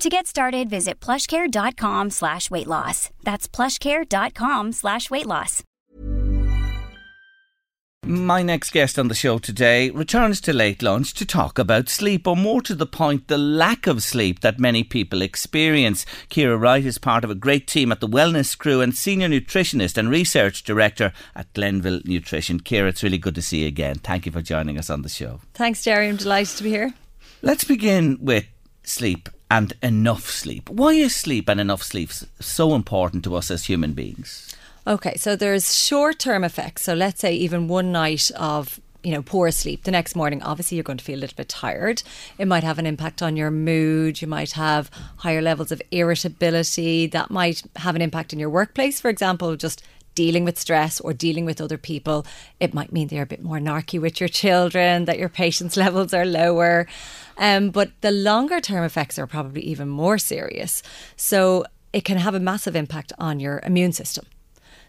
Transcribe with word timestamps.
To 0.00 0.10
get 0.10 0.26
started, 0.26 0.68
visit 0.68 1.00
plushcare.com 1.00 2.10
slash 2.10 2.50
weight 2.50 2.66
loss. 2.66 3.10
That's 3.24 3.48
plushcare.com 3.48 4.72
slash 4.72 5.10
weight 5.10 5.26
loss. 5.26 5.62
My 8.04 8.42
next 8.42 8.70
guest 8.70 9.00
on 9.00 9.08
the 9.08 9.16
show 9.16 9.38
today 9.38 9.90
returns 9.90 10.40
to 10.42 10.52
late 10.52 10.80
lunch 10.80 11.12
to 11.14 11.24
talk 11.24 11.58
about 11.58 11.88
sleep, 11.88 12.28
or 12.28 12.36
more 12.36 12.60
to 12.62 12.74
the 12.74 12.86
point, 12.86 13.26
the 13.26 13.38
lack 13.38 13.88
of 13.88 14.02
sleep 14.02 14.40
that 14.40 14.60
many 14.60 14.84
people 14.84 15.22
experience. 15.22 16.04
Kira 16.30 16.60
Wright 16.60 16.84
is 16.84 16.98
part 16.98 17.24
of 17.24 17.30
a 17.30 17.34
great 17.34 17.66
team 17.66 17.90
at 17.90 18.00
the 18.00 18.06
Wellness 18.06 18.56
Crew 18.56 18.80
and 18.80 18.94
senior 18.94 19.28
nutritionist 19.28 19.96
and 19.96 20.08
research 20.08 20.62
director 20.62 21.12
at 21.34 21.52
Glenville 21.54 22.02
Nutrition. 22.04 22.60
Kira, 22.60 22.90
it's 22.90 23.02
really 23.02 23.18
good 23.18 23.34
to 23.34 23.42
see 23.42 23.62
you 23.62 23.66
again. 23.66 23.96
Thank 23.96 24.26
you 24.26 24.30
for 24.30 24.42
joining 24.42 24.78
us 24.78 24.90
on 24.90 25.02
the 25.02 25.08
show. 25.08 25.40
Thanks, 25.54 25.82
Jerry. 25.82 26.06
I'm 26.06 26.16
delighted 26.16 26.58
to 26.58 26.62
be 26.62 26.70
here. 26.70 26.94
Let's 27.42 27.64
begin 27.64 28.18
with 28.20 28.44
sleep 28.84 29.30
and 29.50 29.74
enough 29.82 30.28
sleep. 30.28 30.68
Why 30.68 30.92
is 30.92 31.14
sleep 31.14 31.48
and 31.48 31.60
enough 31.60 31.82
sleep 31.82 32.10
so 32.40 32.74
important 32.74 33.24
to 33.24 33.36
us 33.36 33.50
as 33.50 33.66
human 33.66 33.92
beings? 33.92 34.54
Okay, 34.86 35.16
so 35.16 35.34
there's 35.34 35.76
short 35.76 36.18
term 36.18 36.44
effects. 36.44 36.82
So 36.82 36.94
let's 36.94 37.20
say 37.20 37.34
even 37.34 37.68
one 37.68 37.92
night 37.92 38.30
of 38.36 38.80
you 39.02 39.12
know 39.12 39.22
poor 39.22 39.52
sleep 39.52 39.84
the 39.84 39.92
next 39.92 40.16
morning 40.16 40.42
obviously 40.42 40.76
you're 40.76 40.82
going 40.82 40.98
to 40.98 41.04
feel 41.04 41.18
a 41.18 41.20
little 41.20 41.36
bit 41.36 41.48
tired 41.48 42.02
it 42.38 42.48
might 42.48 42.64
have 42.64 42.76
an 42.76 42.86
impact 42.86 43.22
on 43.22 43.36
your 43.36 43.52
mood 43.52 44.20
you 44.20 44.26
might 44.26 44.52
have 44.52 44.90
higher 45.18 45.40
levels 45.40 45.70
of 45.70 45.80
irritability 45.92 47.06
that 47.06 47.30
might 47.30 47.62
have 47.76 47.94
an 47.94 48.02
impact 48.02 48.32
in 48.32 48.40
your 48.40 48.50
workplace 48.50 49.00
for 49.00 49.08
example 49.08 49.54
just 49.54 49.80
dealing 50.16 50.44
with 50.44 50.58
stress 50.58 51.00
or 51.00 51.12
dealing 51.12 51.44
with 51.44 51.60
other 51.60 51.78
people 51.78 52.26
it 52.58 52.74
might 52.74 52.90
mean 52.90 53.06
they're 53.06 53.22
a 53.22 53.34
bit 53.34 53.42
more 53.42 53.58
narky 53.58 54.00
with 54.00 54.18
your 54.20 54.28
children 54.28 55.04
that 55.04 55.18
your 55.18 55.28
patience 55.28 55.76
levels 55.84 56.12
are 56.12 56.26
lower 56.26 56.88
um, 57.38 57.70
but 57.70 57.92
the 58.00 58.10
longer 58.10 58.60
term 58.60 58.82
effects 58.82 59.18
are 59.18 59.26
probably 59.28 59.62
even 59.62 59.88
more 59.88 60.18
serious 60.18 60.82
so 61.14 61.64
it 61.92 62.04
can 62.04 62.18
have 62.18 62.34
a 62.34 62.40
massive 62.40 62.74
impact 62.74 63.12
on 63.18 63.38
your 63.38 63.60
immune 63.64 63.92
system 63.92 64.24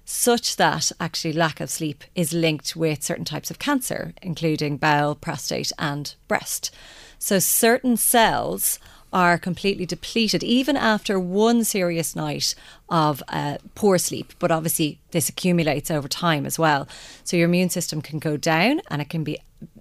such 0.10 0.56
that 0.56 0.90
actually 1.02 1.34
lack 1.34 1.60
of 1.60 1.70
sleep 1.70 2.06
is 2.16 2.32
linked 2.32 2.78
with 2.78 3.04
certain 3.04 3.26
types 3.26 3.52
of 3.52 3.60
cancer, 3.60 4.14
including 4.22 4.78
bowel, 4.78 5.16
prostate, 5.16 5.74
and 5.78 6.16
breast. 6.30 6.74
So 7.20 7.40
certain 7.40 7.98
cells 7.98 8.80
are 9.14 9.38
completely 9.38 9.86
depleted 9.86 10.44
even 10.44 10.76
after 10.78 11.20
one 11.20 11.64
serious 11.64 12.16
night 12.16 12.54
of 12.90 13.24
uh, 13.30 13.58
poor 13.76 13.98
sleep. 13.98 14.34
But 14.40 14.52
obviously, 14.52 15.00
this 15.12 15.30
accumulates 15.30 15.90
over 15.90 16.08
time 16.08 16.46
as 16.46 16.60
well. 16.60 16.88
So 17.24 17.38
your 17.38 17.48
immune 17.48 17.70
system 17.70 18.02
can 18.02 18.20
go 18.20 18.38
down 18.38 18.82
and 18.90 19.02
it 19.02 19.10
can 19.10 19.24
be 19.24 19.40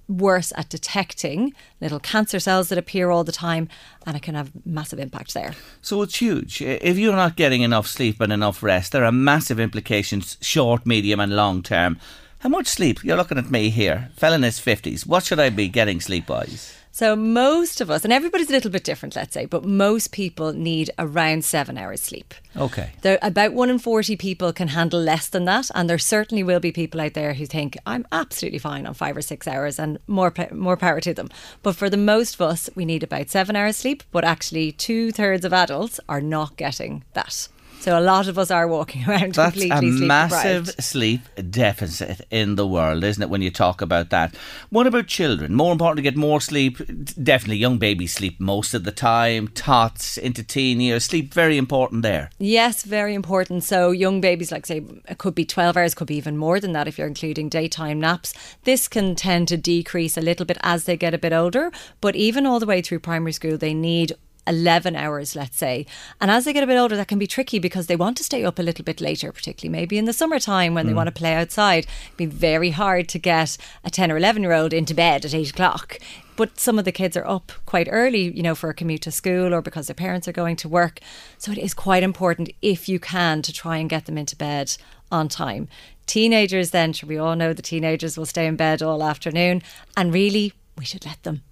worse 0.09 0.53
at 0.57 0.69
detecting 0.69 1.53
little 1.81 1.99
cancer 1.99 2.39
cells 2.39 2.69
that 2.69 2.79
appear 2.79 3.11
all 3.11 3.25
the 3.25 3.33
time 3.33 3.69
and 4.07 4.17
it 4.17 4.23
can 4.23 4.35
have 4.35 4.53
massive 4.65 4.99
impact 4.99 5.35
there. 5.35 5.55
So 5.83 6.03
it's 6.03 6.17
huge. 6.17 6.63
If 6.63 6.97
you're 6.97 7.17
not 7.17 7.37
getting 7.37 7.63
enough 7.63 7.89
sleep 7.89 8.21
and 8.21 8.33
enough 8.33 8.63
rest, 8.63 8.93
there 8.93 9.05
are 9.05 9.13
massive 9.13 9.59
implications 9.59 10.37
short, 10.41 10.87
medium 10.87 11.21
and 11.21 11.35
long 11.35 11.63
term. 11.63 11.99
How 12.41 12.49
much 12.51 12.69
sleep? 12.69 13.03
You're 13.03 13.17
looking 13.17 13.39
at 13.39 13.51
me 13.51 13.71
here, 13.71 14.11
fell 14.15 14.33
in 14.33 14.43
his 14.43 14.61
50s. 14.61 15.07
What 15.07 15.25
should 15.25 15.41
I 15.41 15.51
be 15.51 15.69
getting 15.69 16.01
sleep 16.01 16.29
wise? 16.29 16.77
So 16.97 17.15
most 17.15 17.83
of 17.83 17.91
us, 17.91 18.05
and 18.05 18.13
everybody's 18.13 18.49
a 18.49 18.53
little 18.53 18.71
bit 18.71 18.83
different, 18.83 19.17
let's 19.17 19.35
say, 19.35 19.45
but 19.45 19.67
most 19.67 20.13
people 20.13 20.55
need 20.55 20.89
around 20.99 21.45
seven 21.45 21.77
hours 21.77 22.01
sleep. 22.01 22.33
Okay. 22.57 22.89
There, 23.03 23.19
about 23.21 23.53
one 23.53 23.69
in 23.69 23.79
40 23.79 24.17
people 24.17 24.51
can 24.55 24.69
handle 24.69 24.99
less 24.99 25.29
than 25.29 25.45
that. 25.45 25.71
And 25.75 25.91
there 25.91 25.99
certainly 25.99 26.43
will 26.43 26.59
be 26.59 26.73
people 26.73 27.03
out 27.03 27.13
there 27.13 27.35
who 27.35 27.45
think, 27.45 27.77
I'm 27.85 28.07
absolutely 28.13 28.61
fine 28.61 28.87
on 28.87 28.95
five 28.95 29.15
or 29.15 29.21
six 29.21 29.47
hours 29.47 29.79
and 29.79 29.99
more, 30.07 30.33
more 30.51 30.79
power 30.79 31.03
to 31.03 31.13
them. 31.13 31.29
But 31.63 31.77
for 31.77 31.91
the 31.91 31.99
most 31.99 32.37
of 32.37 32.41
us, 32.41 32.71
we 32.75 32.87
need 32.87 33.03
about 33.03 33.29
seven 33.29 33.57
hours 33.57 33.77
sleep. 33.77 34.03
But 34.11 34.25
actually, 34.25 34.73
two 34.73 35.13
thirds 35.13 35.45
of 35.45 35.53
adults 35.53 36.01
are 36.09 36.23
not 36.23 36.57
getting 36.57 37.05
that. 37.13 37.49
So 37.87 37.97
a 37.97 38.01
lot 38.01 38.27
of 38.27 38.37
us 38.37 38.51
are 38.51 38.67
walking 38.67 39.05
around 39.09 39.37
That's 39.37 39.53
completely 39.53 39.91
a 39.91 39.93
massive 39.93 40.67
deprived. 40.67 40.83
sleep 40.83 41.21
deficit 41.53 42.27
in 42.33 42.57
the 42.57 42.67
world, 42.67 43.05
isn't 43.05 43.23
it? 43.23 43.31
When 43.31 43.43
you 43.43 43.53
talk 43.53 43.81
about 43.81 44.11
that, 44.11 44.35
what 44.71 44.89
about 44.89 45.07
children? 45.07 45.55
More 45.55 45.71
important 45.71 45.99
to 45.99 46.03
get 46.03 46.17
more 46.17 46.41
sleep. 46.41 46.79
Definitely, 47.23 47.59
young 47.59 47.79
babies 47.79 48.13
sleep 48.13 48.41
most 48.41 48.75
of 48.75 48.83
the 48.83 48.91
time. 48.91 49.47
Tots 49.47 50.19
into 50.19 50.43
teen 50.43 50.81
years, 50.81 51.05
sleep 51.05 51.33
very 51.33 51.57
important 51.57 52.03
there. 52.03 52.31
Yes, 52.41 52.83
very 52.83 53.15
important. 53.15 53.63
So 53.63 53.93
young 53.93 54.21
babies, 54.21 54.51
like 54.51 54.67
say, 54.67 54.83
it 55.09 55.19
could 55.19 55.37
be 55.37 55.45
12 55.45 55.77
hours, 55.77 55.95
could 55.95 56.09
be 56.09 56.17
even 56.17 56.37
more 56.37 56.59
than 56.59 56.73
that 56.73 56.89
if 56.89 56.99
you're 56.99 57.07
including 57.07 57.49
daytime 57.49 58.01
naps. 58.01 58.35
This 58.65 58.89
can 58.89 59.15
tend 59.15 59.47
to 59.47 59.57
decrease 59.57 60.17
a 60.17 60.21
little 60.21 60.45
bit 60.45 60.59
as 60.63 60.87
they 60.87 60.97
get 60.97 61.15
a 61.15 61.19
bit 61.19 61.33
older, 61.33 61.71
but 62.01 62.17
even 62.17 62.47
all 62.47 62.59
the 62.59 62.67
way 62.67 62.83
through 62.83 62.99
primary 62.99 63.33
school, 63.33 63.57
they 63.57 63.75
need 63.75 64.17
11 64.47 64.97
hours, 64.97 65.35
let's 65.35 65.57
say. 65.57 65.87
And 66.21 66.31
as 66.31 66.45
they 66.45 66.53
get 66.53 66.65
a 66.65 66.67
bit 66.67 66.79
older, 66.79 66.97
that 66.97 67.09
can 67.09 67.19
be 67.19 67.27
tricky 67.27 67.59
because 67.59 67.87
they 67.87 67.97
want 67.97 68.17
to 68.19 68.25
stay 68.25 68.45
up 68.45 68.59
a 68.59 68.63
little 68.63 68.85
bit 68.85 69.01
later, 69.01 69.33
particularly 69.33 69.73
maybe 69.79 69.99
in 69.99 70.05
the 70.05 70.13
summertime 70.13 70.75
when 70.75 70.87
they 70.87 70.93
hmm. 70.93 70.97
want 70.97 71.07
to 71.09 71.13
play 71.13 71.35
outside. 71.35 71.87
It'd 72.07 72.17
be 72.17 72.27
very 72.27 72.71
hard 72.71 73.09
to 73.11 73.19
get 73.19 73.57
a 73.85 73.91
10 73.91 74.11
or 74.11 74.17
11 74.17 74.43
year 74.43 74.53
old 74.53 74.73
into 74.73 74.95
bed 74.95 75.25
at 75.25 75.35
8 75.35 75.51
o'clock. 75.51 75.99
But 76.37 76.61
some 76.61 76.79
of 76.79 76.85
the 76.85 76.93
kids 76.93 77.17
are 77.17 77.27
up 77.27 77.51
quite 77.65 77.89
early, 77.91 78.31
you 78.31 78.43
know, 78.43 78.55
for 78.55 78.69
a 78.69 78.75
commute 78.75 79.03
to 79.03 79.11
school 79.11 79.55
or 79.55 79.63
because 79.63 79.87
their 79.87 79.95
parents 79.95 80.29
are 80.29 80.33
going 80.33 80.57
to 80.57 80.69
work. 80.69 81.01
So 81.39 81.51
it 81.51 81.59
is 81.59 81.73
quite 81.73 82.03
important, 82.03 82.51
if 82.61 82.89
you 82.89 83.01
can, 83.01 83.41
to 83.43 83.53
try 83.53 83.79
and 83.79 83.89
get 83.89 84.05
them 84.05 84.19
into 84.19 84.37
bed 84.37 84.77
on 85.11 85.29
time. 85.29 85.69
Teenagers, 86.05 86.71
then, 86.71 86.93
sure, 86.93 87.09
we 87.09 87.17
all 87.17 87.37
know 87.37 87.53
the 87.53 87.63
teenagers 87.63 88.19
will 88.19 88.27
stay 88.27 88.47
in 88.47 88.57
bed 88.57 88.83
all 88.83 89.03
afternoon. 89.03 89.63
And 89.97 90.13
really, 90.13 90.53
we 90.77 90.85
should 90.85 91.07
let 91.07 91.23
them 91.23 91.43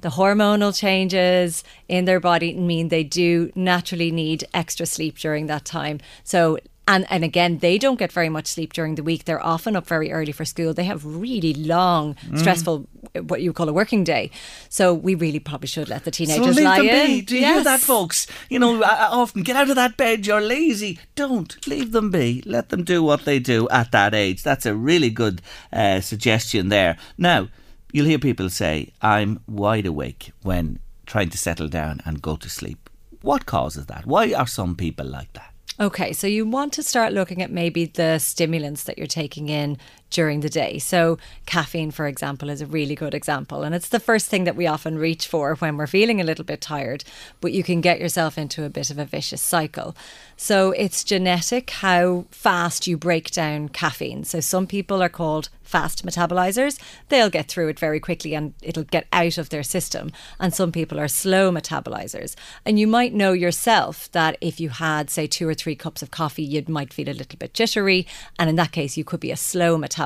the 0.00 0.10
hormonal 0.10 0.76
changes 0.76 1.64
in 1.88 2.04
their 2.04 2.20
body 2.20 2.54
mean 2.54 2.88
they 2.88 3.04
do 3.04 3.52
naturally 3.54 4.10
need 4.10 4.44
extra 4.52 4.86
sleep 4.86 5.18
during 5.18 5.46
that 5.46 5.64
time. 5.64 6.00
So 6.22 6.58
and 6.86 7.06
and 7.10 7.24
again 7.24 7.58
they 7.58 7.78
don't 7.78 7.98
get 7.98 8.12
very 8.12 8.28
much 8.28 8.46
sleep 8.46 8.72
during 8.72 8.94
the 8.94 9.02
week 9.02 9.24
they're 9.24 9.44
often 9.44 9.76
up 9.76 9.86
very 9.86 10.12
early 10.12 10.32
for 10.32 10.44
school 10.44 10.74
they 10.74 10.84
have 10.84 11.04
really 11.04 11.54
long 11.54 12.14
stressful 12.36 12.86
what 13.22 13.40
you 13.40 13.52
call 13.52 13.68
a 13.68 13.72
working 13.72 14.04
day 14.04 14.30
so 14.68 14.92
we 14.92 15.14
really 15.14 15.38
probably 15.38 15.66
should 15.66 15.88
let 15.88 16.04
the 16.04 16.12
So 16.12 16.24
teenagers 16.24 16.56
leave 16.56 16.64
lie 16.64 16.78
them 16.78 16.88
in 16.88 17.06
be. 17.06 17.20
Do 17.22 17.36
you 17.36 17.44
hear 17.44 17.64
that, 17.64 17.80
folks? 17.80 18.26
You 18.48 18.58
know, 18.58 18.82
I 18.82 19.04
I 19.04 19.06
often 19.06 19.42
get 19.42 19.56
out 19.56 19.70
of 19.70 19.76
that 19.76 19.96
bed. 19.96 20.26
You're 20.26 20.40
lazy. 20.40 20.98
Don't 21.14 21.66
leave 21.66 21.92
them 21.92 22.10
be. 22.10 22.42
Let 22.46 22.70
them 22.70 22.82
do 22.84 23.02
what 23.02 23.24
they 23.24 23.38
do 23.38 23.68
at 23.68 23.92
that 23.92 24.14
age. 24.14 24.42
That's 24.42 24.66
a 24.66 24.74
really 24.74 25.10
good 25.10 25.42
uh, 25.72 26.00
suggestion 26.00 26.68
there. 26.70 26.96
Now, 27.18 27.48
you'll 27.94 28.06
hear 28.06 28.18
people 28.18 28.50
say, 28.50 28.92
"I'm 29.00 29.38
wide 29.46 29.86
awake 29.86 30.32
when 30.42 30.80
trying 31.06 31.30
to 31.30 31.38
settle 31.38 31.68
down 31.68 32.00
and 32.04 32.20
go 32.20 32.34
to 32.36 32.48
sleep." 32.50 32.90
What 33.22 33.46
causes 33.46 33.86
that? 33.86 34.04
Why 34.04 34.34
are 34.34 34.46
some 34.46 34.74
people 34.74 35.06
like 35.06 35.32
that? 35.32 35.50
Okay, 35.80 36.12
so 36.12 36.26
you 36.26 36.44
want 36.46 36.72
to 36.74 36.82
start 36.82 37.12
looking 37.12 37.40
at 37.40 37.50
maybe 37.50 37.86
the 37.86 38.18
stimulants 38.18 38.84
that 38.84 38.98
you're 38.98 39.06
taking 39.06 39.48
in 39.48 39.78
during 40.14 40.40
the 40.40 40.48
day. 40.48 40.78
So, 40.78 41.18
caffeine, 41.44 41.90
for 41.90 42.06
example, 42.06 42.48
is 42.48 42.60
a 42.60 42.66
really 42.66 42.94
good 42.94 43.14
example. 43.14 43.64
And 43.64 43.74
it's 43.74 43.88
the 43.88 43.98
first 43.98 44.28
thing 44.28 44.44
that 44.44 44.54
we 44.54 44.66
often 44.66 44.96
reach 44.96 45.26
for 45.26 45.56
when 45.56 45.76
we're 45.76 45.88
feeling 45.88 46.20
a 46.20 46.24
little 46.24 46.44
bit 46.44 46.60
tired, 46.60 47.02
but 47.40 47.52
you 47.52 47.64
can 47.64 47.80
get 47.80 48.00
yourself 48.00 48.38
into 48.38 48.64
a 48.64 48.70
bit 48.70 48.90
of 48.90 48.98
a 48.98 49.04
vicious 49.04 49.42
cycle. 49.42 49.96
So 50.36 50.70
it's 50.70 51.04
genetic 51.04 51.70
how 51.70 52.26
fast 52.30 52.86
you 52.86 52.96
break 52.96 53.32
down 53.32 53.68
caffeine. 53.68 54.24
So 54.24 54.38
some 54.40 54.66
people 54.68 55.02
are 55.02 55.08
called 55.08 55.48
fast 55.62 56.06
metabolizers. 56.06 56.78
They'll 57.08 57.30
get 57.30 57.48
through 57.48 57.68
it 57.68 57.78
very 57.78 57.98
quickly 57.98 58.34
and 58.34 58.54
it'll 58.62 58.84
get 58.84 59.06
out 59.12 59.38
of 59.38 59.48
their 59.48 59.62
system. 59.62 60.12
And 60.38 60.54
some 60.54 60.70
people 60.70 61.00
are 61.00 61.08
slow 61.08 61.50
metabolizers. 61.50 62.36
And 62.64 62.78
you 62.78 62.86
might 62.86 63.14
know 63.14 63.32
yourself 63.32 64.10
that 64.12 64.36
if 64.40 64.60
you 64.60 64.68
had, 64.68 65.10
say, 65.10 65.26
two 65.26 65.48
or 65.48 65.54
three 65.54 65.74
cups 65.74 66.02
of 66.02 66.10
coffee, 66.10 66.44
you 66.44 66.62
might 66.68 66.92
feel 66.92 67.08
a 67.08 67.12
little 67.12 67.38
bit 67.38 67.54
jittery. 67.54 68.06
And 68.38 68.48
in 68.48 68.56
that 68.56 68.72
case, 68.72 68.96
you 68.96 69.04
could 69.04 69.20
be 69.20 69.32
a 69.32 69.36
slow 69.36 69.76
metabolizer. 69.76 70.03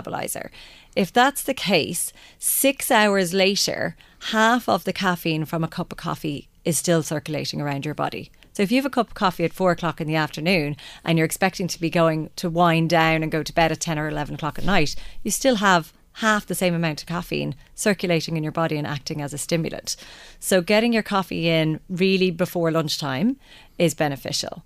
If 0.95 1.13
that's 1.13 1.43
the 1.43 1.55
case, 1.55 2.13
six 2.39 2.91
hours 2.91 3.33
later, 3.35 3.97
half 4.31 4.69
of 4.69 4.85
the 4.85 4.93
caffeine 4.93 5.45
from 5.45 5.65
a 5.65 5.69
cup 5.69 5.93
of 5.93 5.99
coffee 5.99 6.49
is 6.65 6.79
still 6.79 7.03
circulating 7.03 7.61
around 7.61 7.85
your 7.85 7.95
body. 7.95 8.31
So 8.53 8.63
if 8.63 8.73
you 8.73 8.77
have 8.79 8.87
a 8.87 8.91
cup 8.91 9.09
of 9.09 9.15
coffee 9.15 9.45
at 9.45 9.53
four 9.53 9.71
o'clock 9.71 10.01
in 10.01 10.09
the 10.09 10.17
afternoon 10.17 10.77
and 11.05 11.17
you're 11.17 11.25
expecting 11.25 11.69
to 11.69 11.81
be 11.81 11.91
going 11.91 12.31
to 12.37 12.51
wind 12.51 12.91
down 12.91 13.23
and 13.23 13.31
go 13.31 13.43
to 13.43 13.55
bed 13.55 13.71
at 13.71 13.81
10 13.81 13.99
or 13.99 14.09
11 14.09 14.35
o'clock 14.35 14.59
at 14.59 14.65
night, 14.65 14.97
you 15.23 15.31
still 15.31 15.57
have 15.57 15.93
half 16.15 16.47
the 16.47 16.55
same 16.55 16.75
amount 16.75 17.01
of 17.01 17.07
caffeine 17.07 17.55
circulating 17.77 18.37
in 18.37 18.43
your 18.43 18.51
body 18.51 18.77
and 18.77 18.87
acting 18.87 19.23
as 19.23 19.33
a 19.33 19.39
stimulant. 19.39 19.95
So 20.41 20.61
getting 20.61 20.93
your 20.93 21.05
coffee 21.05 21.49
in 21.49 21.79
really 21.89 22.33
before 22.33 22.73
lunchtime 22.73 23.37
is 23.79 23.95
beneficial. 23.95 24.65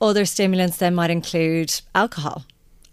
Other 0.00 0.26
stimulants 0.26 0.76
then 0.76 0.94
might 0.94 1.10
include 1.10 1.80
alcohol. 1.94 2.44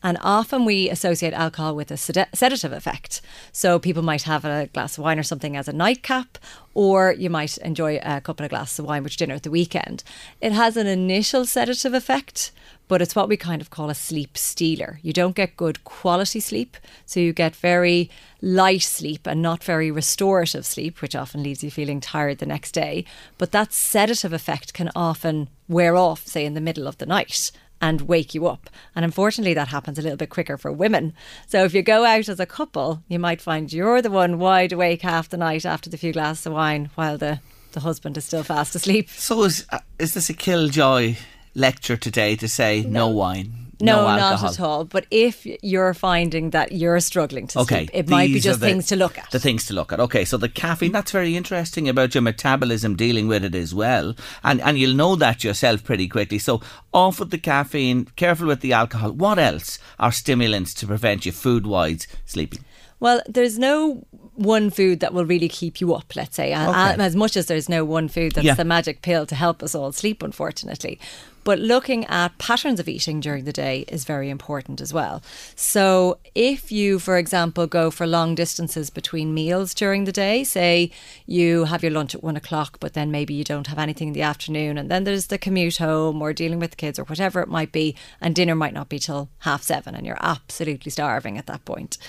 And 0.06 0.20
often 0.22 0.66
we 0.66 0.88
associate 0.92 1.34
alcohol 1.34 1.76
with 1.76 1.90
a 1.90 1.98
sedative 1.98 2.72
effect. 2.72 3.22
So 3.52 3.80
people 3.80 4.04
might 4.04 4.22
have 4.22 4.46
a 4.46 4.70
glass 4.72 5.00
of 5.00 5.04
wine 5.04 5.18
or 5.18 5.24
something 5.24 5.58
as 5.58 5.68
a 5.68 5.74
nightcap, 5.74 6.38
or 6.76 7.16
you 7.18 7.32
might 7.32 7.58
enjoy 7.58 7.98
a 8.04 8.22
couple 8.22 8.44
of 8.44 8.52
glasses 8.52 8.78
of 8.78 8.86
wine 8.86 9.02
with 9.02 9.18
dinner 9.18 9.34
at 9.34 9.42
the 9.42 9.50
weekend. 9.50 10.04
It 10.42 10.52
has 10.52 10.78
an 10.78 10.86
initial 10.86 11.48
sedative 11.48 11.96
effect, 11.96 12.52
but 12.88 13.02
it's 13.02 13.16
what 13.16 13.28
we 13.28 13.36
kind 13.36 13.64
of 13.64 13.72
call 13.72 13.90
a 13.90 13.96
sleep 13.96 14.38
stealer. 14.38 15.00
You 15.02 15.12
don't 15.12 15.36
get 15.36 15.58
good 15.58 15.84
quality 15.86 16.40
sleep, 16.40 16.78
so 17.08 17.20
you 17.20 17.34
get 17.34 17.56
very 17.56 18.12
light 18.44 18.84
sleep 18.84 19.26
and 19.26 19.42
not 19.42 19.64
very 19.64 19.90
restorative 19.90 20.68
sleep, 20.68 21.02
which 21.02 21.16
often 21.16 21.42
leaves 21.42 21.64
you 21.64 21.72
feeling 21.72 22.00
tired 22.00 22.38
the 22.38 22.46
next 22.46 22.74
day. 22.74 23.06
But 23.40 23.54
that 23.54 23.74
sedative 23.74 24.34
effect 24.34 24.76
can 24.76 24.92
often 24.96 25.50
wear 25.68 25.96
off, 25.96 26.28
say, 26.28 26.46
in 26.46 26.54
the 26.54 26.62
middle 26.62 26.88
of 26.88 27.00
the 27.00 27.08
night 27.08 27.50
and 27.82 28.02
wake 28.02 28.34
you 28.34 28.48
up. 28.48 28.70
And 28.96 29.06
unfortunately, 29.06 29.54
that 29.54 29.68
happens 29.68 30.00
a 30.00 30.02
little 30.02 30.18
bit 30.18 30.30
quicker 30.30 30.58
for 30.58 30.72
women. 30.72 31.14
So 31.48 31.64
if 31.64 31.74
you 31.74 31.82
go 31.82 32.06
out 32.06 32.30
as 32.30 32.40
a 32.40 32.46
couple, 32.46 33.04
you 33.08 33.20
might 33.20 33.42
find 33.42 33.72
you're 33.72 34.02
the 34.02 34.12
one 34.12 34.40
wide 34.40 34.72
awake 34.72 35.02
half 35.02 35.30
the 35.30 35.38
night 35.38 35.66
after 35.66 35.90
the 35.90 35.98
few 35.98 36.14
glasses 36.14 36.46
of 36.46 36.54
wine 36.54 36.90
while 36.96 37.18
the, 37.18 37.40
the 37.74 37.82
husband 37.82 38.18
is 38.18 38.26
still 38.26 38.44
fast 38.44 38.76
asleep. 38.76 39.10
So 39.10 39.44
is, 39.44 39.66
uh, 39.72 39.80
is 40.00 40.14
this 40.14 40.30
a 40.30 40.34
killjoy 40.34 41.16
lecture 41.54 41.98
today 41.98 42.36
to 42.38 42.48
say 42.48 42.82
no, 42.82 42.90
no 42.90 43.08
wine? 43.10 43.65
No, 43.80 44.08
no 44.08 44.18
not 44.18 44.44
at 44.44 44.60
all. 44.60 44.86
But 44.86 45.06
if 45.12 45.46
you're 45.62 45.94
finding 45.94 46.52
that 46.52 46.72
you're 46.72 47.00
struggling 47.00 47.48
to 47.48 47.60
okay, 47.60 47.86
sleep, 47.86 47.90
it 47.94 48.10
might 48.10 48.28
be 48.28 48.40
just 48.40 48.60
the, 48.60 48.68
things 48.68 48.88
to 48.88 48.96
look 48.96 49.18
at. 49.18 49.32
The 49.32 49.40
things 49.40 49.66
to 49.66 49.74
look 49.74 49.92
at. 49.92 50.00
Okay, 50.00 50.26
so 50.26 50.38
the 50.38 50.50
caffeine, 50.50 50.92
that's 50.92 51.12
very 51.12 51.36
interesting 51.36 51.90
about 51.90 52.16
your 52.16 52.22
metabolism 52.22 52.96
dealing 52.96 53.28
with 53.28 53.44
it 53.44 53.56
as 53.56 53.74
well. 53.74 54.16
And 54.44 54.62
and 54.62 54.78
you'll 54.78 54.96
know 54.96 55.16
that 55.16 55.44
yourself 55.44 55.84
pretty 55.84 56.08
quickly. 56.08 56.40
So 56.40 56.62
off 56.94 57.20
with 57.20 57.32
the 57.32 57.38
caffeine, 57.38 58.06
careful 58.16 58.48
with 58.48 58.62
the 58.62 58.74
alcohol. 58.74 59.12
What 59.12 59.40
else 59.40 59.80
are 60.00 60.12
stimulants 60.12 60.74
to 60.76 60.88
prevent 60.88 61.26
you 61.26 61.32
food 61.32 61.68
wise 61.68 62.08
sleeping? 62.26 62.64
Well, 63.00 63.22
there's 63.28 63.60
no 63.60 64.06
one 64.36 64.70
food 64.70 65.00
that 65.02 65.14
will 65.14 65.26
really 65.26 65.50
keep 65.50 65.82
you 65.82 65.94
up, 65.94 66.16
let's 66.16 66.36
say, 66.36 66.56
okay. 66.56 66.96
as 67.00 67.16
much 67.16 67.38
as 67.38 67.48
there's 67.48 67.70
no 67.70 67.84
one 67.84 68.08
food 68.08 68.34
that's 68.34 68.46
yeah. 68.46 68.54
the 68.54 68.66
magic 68.66 69.02
pill 69.02 69.26
to 69.26 69.36
help 69.36 69.62
us 69.64 69.76
all 69.76 69.92
sleep, 69.92 70.24
unfortunately. 70.24 71.00
But 71.46 71.60
looking 71.60 72.06
at 72.06 72.40
patterns 72.40 72.80
of 72.80 72.90
eating 72.90 73.20
during 73.20 73.46
the 73.46 73.54
day 73.54 73.86
is 73.88 74.04
very 74.04 74.32
important 74.32 74.82
as 74.82 74.92
well. 74.92 75.22
So, 75.56 76.18
if 76.34 76.72
you, 76.72 76.98
for 76.98 77.20
example, 77.20 77.68
go 77.68 77.92
for 77.92 78.08
long 78.08 78.34
distances 78.34 78.90
between 78.90 79.32
meals 79.32 79.76
during 79.76 80.06
the 80.06 80.12
day, 80.12 80.44
say 80.44 80.92
you 81.28 81.66
have 81.66 81.84
your 81.84 81.92
lunch 81.92 82.16
at 82.16 82.24
one 82.24 82.36
o'clock, 82.36 82.80
but 82.80 82.94
then 82.94 83.12
maybe 83.12 83.36
you 83.36 83.44
don't 83.44 83.68
have 83.68 83.78
anything 83.78 84.08
in 84.08 84.14
the 84.16 84.24
afternoon, 84.24 84.80
and 84.80 84.90
then 84.90 85.04
there's 85.04 85.28
the 85.28 85.38
commute 85.38 85.78
home 85.78 86.20
or 86.20 86.34
dealing 86.34 86.58
with 86.58 86.72
the 86.72 86.78
kids 86.78 86.98
or 86.98 87.04
whatever 87.04 87.42
it 87.42 87.48
might 87.48 87.72
be, 87.72 87.96
and 88.20 88.34
dinner 88.34 88.56
might 88.56 88.74
not 88.74 88.90
be 88.90 88.98
till 88.98 89.30
half 89.40 89.62
seven, 89.62 89.94
and 89.94 90.08
you're 90.08 90.18
absolutely 90.22 90.90
starving 90.90 91.38
at 91.38 91.46
that 91.46 91.64
point. 91.64 92.00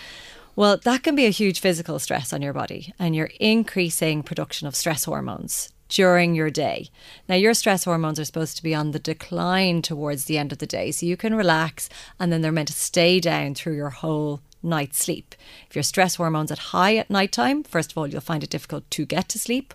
Well, 0.56 0.78
that 0.78 1.02
can 1.02 1.14
be 1.14 1.26
a 1.26 1.30
huge 1.30 1.60
physical 1.60 1.98
stress 1.98 2.32
on 2.32 2.40
your 2.40 2.54
body, 2.54 2.94
and 2.98 3.14
you're 3.14 3.30
increasing 3.38 4.22
production 4.22 4.66
of 4.66 4.74
stress 4.74 5.04
hormones 5.04 5.74
during 5.88 6.34
your 6.34 6.50
day. 6.50 6.88
Now, 7.28 7.34
your 7.36 7.54
stress 7.54 7.84
hormones 7.84 8.18
are 8.18 8.24
supposed 8.24 8.56
to 8.56 8.62
be 8.62 8.74
on 8.74 8.90
the 8.90 8.98
decline 8.98 9.82
towards 9.82 10.24
the 10.24 10.38
end 10.38 10.52
of 10.52 10.58
the 10.58 10.66
day, 10.66 10.90
so 10.90 11.06
you 11.06 11.16
can 11.16 11.34
relax, 11.34 11.88
and 12.18 12.32
then 12.32 12.42
they're 12.42 12.52
meant 12.52 12.68
to 12.68 12.74
stay 12.74 13.20
down 13.20 13.54
through 13.54 13.76
your 13.76 13.90
whole 13.90 14.40
night's 14.62 14.98
sleep. 14.98 15.34
If 15.68 15.76
your 15.76 15.82
stress 15.82 16.16
hormones 16.16 16.50
are 16.50 16.56
high 16.56 16.96
at 16.96 17.10
nighttime, 17.10 17.62
first 17.62 17.92
of 17.92 17.98
all, 17.98 18.06
you'll 18.06 18.20
find 18.20 18.42
it 18.42 18.50
difficult 18.50 18.90
to 18.90 19.06
get 19.06 19.28
to 19.30 19.38
sleep. 19.38 19.74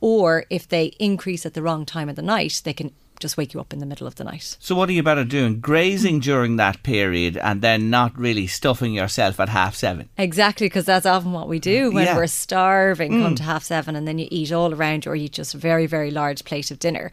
Or 0.00 0.44
if 0.50 0.66
they 0.66 0.86
increase 0.98 1.46
at 1.46 1.54
the 1.54 1.62
wrong 1.62 1.86
time 1.86 2.08
of 2.08 2.16
the 2.16 2.22
night, 2.22 2.60
they 2.64 2.72
can 2.72 2.92
just 3.22 3.36
wake 3.36 3.54
you 3.54 3.60
up 3.60 3.72
in 3.72 3.78
the 3.78 3.86
middle 3.86 4.06
of 4.06 4.16
the 4.16 4.24
night. 4.24 4.56
So, 4.60 4.74
what 4.74 4.88
are 4.88 4.92
you 4.92 5.02
better 5.02 5.24
doing? 5.24 5.60
Grazing 5.60 6.20
during 6.20 6.56
that 6.56 6.82
period 6.82 7.38
and 7.38 7.62
then 7.62 7.88
not 7.88 8.18
really 8.18 8.46
stuffing 8.46 8.92
yourself 8.92 9.40
at 9.40 9.48
half 9.48 9.74
seven? 9.74 10.10
Exactly, 10.18 10.66
because 10.66 10.84
that's 10.84 11.06
often 11.06 11.32
what 11.32 11.48
we 11.48 11.58
do 11.58 11.90
when 11.90 12.04
yeah. 12.04 12.16
we're 12.16 12.26
starving, 12.26 13.12
mm. 13.12 13.22
come 13.22 13.34
to 13.36 13.42
half 13.42 13.64
seven, 13.64 13.96
and 13.96 14.06
then 14.06 14.18
you 14.18 14.28
eat 14.30 14.52
all 14.52 14.74
around 14.74 15.06
or 15.06 15.16
you 15.16 15.26
eat 15.26 15.32
just 15.32 15.54
a 15.54 15.58
very, 15.58 15.86
very 15.86 16.10
large 16.10 16.44
plate 16.44 16.70
of 16.70 16.78
dinner 16.78 17.10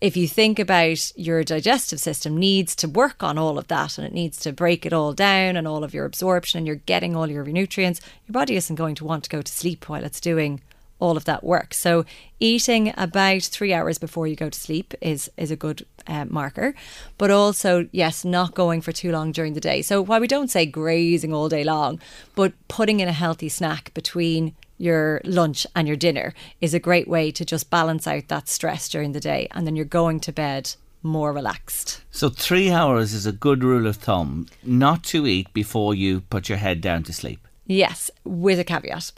if 0.00 0.16
you 0.16 0.26
think 0.26 0.58
about 0.58 1.12
your 1.16 1.44
digestive 1.44 2.00
system 2.00 2.36
needs 2.36 2.74
to 2.76 2.88
work 2.88 3.22
on 3.22 3.36
all 3.36 3.58
of 3.58 3.68
that 3.68 3.98
and 3.98 4.06
it 4.06 4.12
needs 4.12 4.38
to 4.38 4.52
break 4.52 4.86
it 4.86 4.92
all 4.92 5.12
down 5.12 5.56
and 5.56 5.68
all 5.68 5.84
of 5.84 5.92
your 5.92 6.04
absorption 6.04 6.58
and 6.58 6.66
you're 6.66 6.76
getting 6.76 7.14
all 7.14 7.28
your 7.28 7.44
nutrients 7.44 8.00
your 8.26 8.32
body 8.32 8.56
isn't 8.56 8.76
going 8.76 8.94
to 8.94 9.04
want 9.04 9.24
to 9.24 9.30
go 9.30 9.42
to 9.42 9.52
sleep 9.52 9.88
while 9.88 10.04
it's 10.04 10.20
doing 10.20 10.62
all 11.04 11.18
of 11.18 11.26
that 11.26 11.44
work. 11.44 11.74
So 11.74 12.06
eating 12.40 12.94
about 12.96 13.42
three 13.42 13.74
hours 13.74 13.98
before 13.98 14.26
you 14.26 14.36
go 14.36 14.48
to 14.48 14.58
sleep 14.58 14.94
is 15.02 15.30
is 15.36 15.50
a 15.50 15.56
good 15.56 15.84
uh, 16.06 16.24
marker, 16.24 16.74
but 17.18 17.30
also 17.30 17.88
yes, 17.92 18.24
not 18.24 18.54
going 18.54 18.80
for 18.80 18.92
too 18.92 19.12
long 19.12 19.30
during 19.30 19.52
the 19.52 19.60
day. 19.60 19.82
So 19.82 20.00
while 20.00 20.20
we 20.20 20.26
don't 20.26 20.50
say 20.50 20.64
grazing 20.64 21.34
all 21.34 21.50
day 21.50 21.62
long, 21.62 22.00
but 22.34 22.54
putting 22.68 23.00
in 23.00 23.08
a 23.08 23.20
healthy 23.24 23.50
snack 23.50 23.92
between 23.92 24.54
your 24.78 25.20
lunch 25.24 25.66
and 25.76 25.86
your 25.86 25.96
dinner 25.96 26.32
is 26.60 26.72
a 26.74 26.86
great 26.88 27.06
way 27.06 27.30
to 27.32 27.44
just 27.44 27.70
balance 27.70 28.06
out 28.06 28.28
that 28.28 28.48
stress 28.48 28.88
during 28.88 29.12
the 29.12 29.20
day, 29.20 29.46
and 29.50 29.66
then 29.66 29.76
you're 29.76 29.84
going 30.00 30.20
to 30.20 30.32
bed 30.32 30.74
more 31.02 31.34
relaxed. 31.34 32.00
So, 32.10 32.30
three 32.30 32.70
hours 32.70 33.12
is 33.12 33.26
a 33.26 33.32
good 33.46 33.62
rule 33.62 33.86
of 33.86 33.96
thumb 33.96 34.46
not 34.62 35.04
to 35.12 35.26
eat 35.26 35.52
before 35.52 35.94
you 35.94 36.22
put 36.22 36.48
your 36.48 36.58
head 36.58 36.80
down 36.80 37.02
to 37.04 37.12
sleep. 37.12 37.43
Yes, 37.66 38.10
with 38.24 38.58
a 38.58 38.64
caveat. 38.64 39.12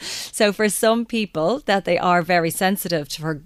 so 0.00 0.52
for 0.52 0.68
some 0.68 1.04
people 1.04 1.60
that 1.66 1.84
they 1.84 1.98
are 1.98 2.22
very 2.22 2.50
sensitive 2.50 3.08
to 3.10 3.20
for 3.20 3.42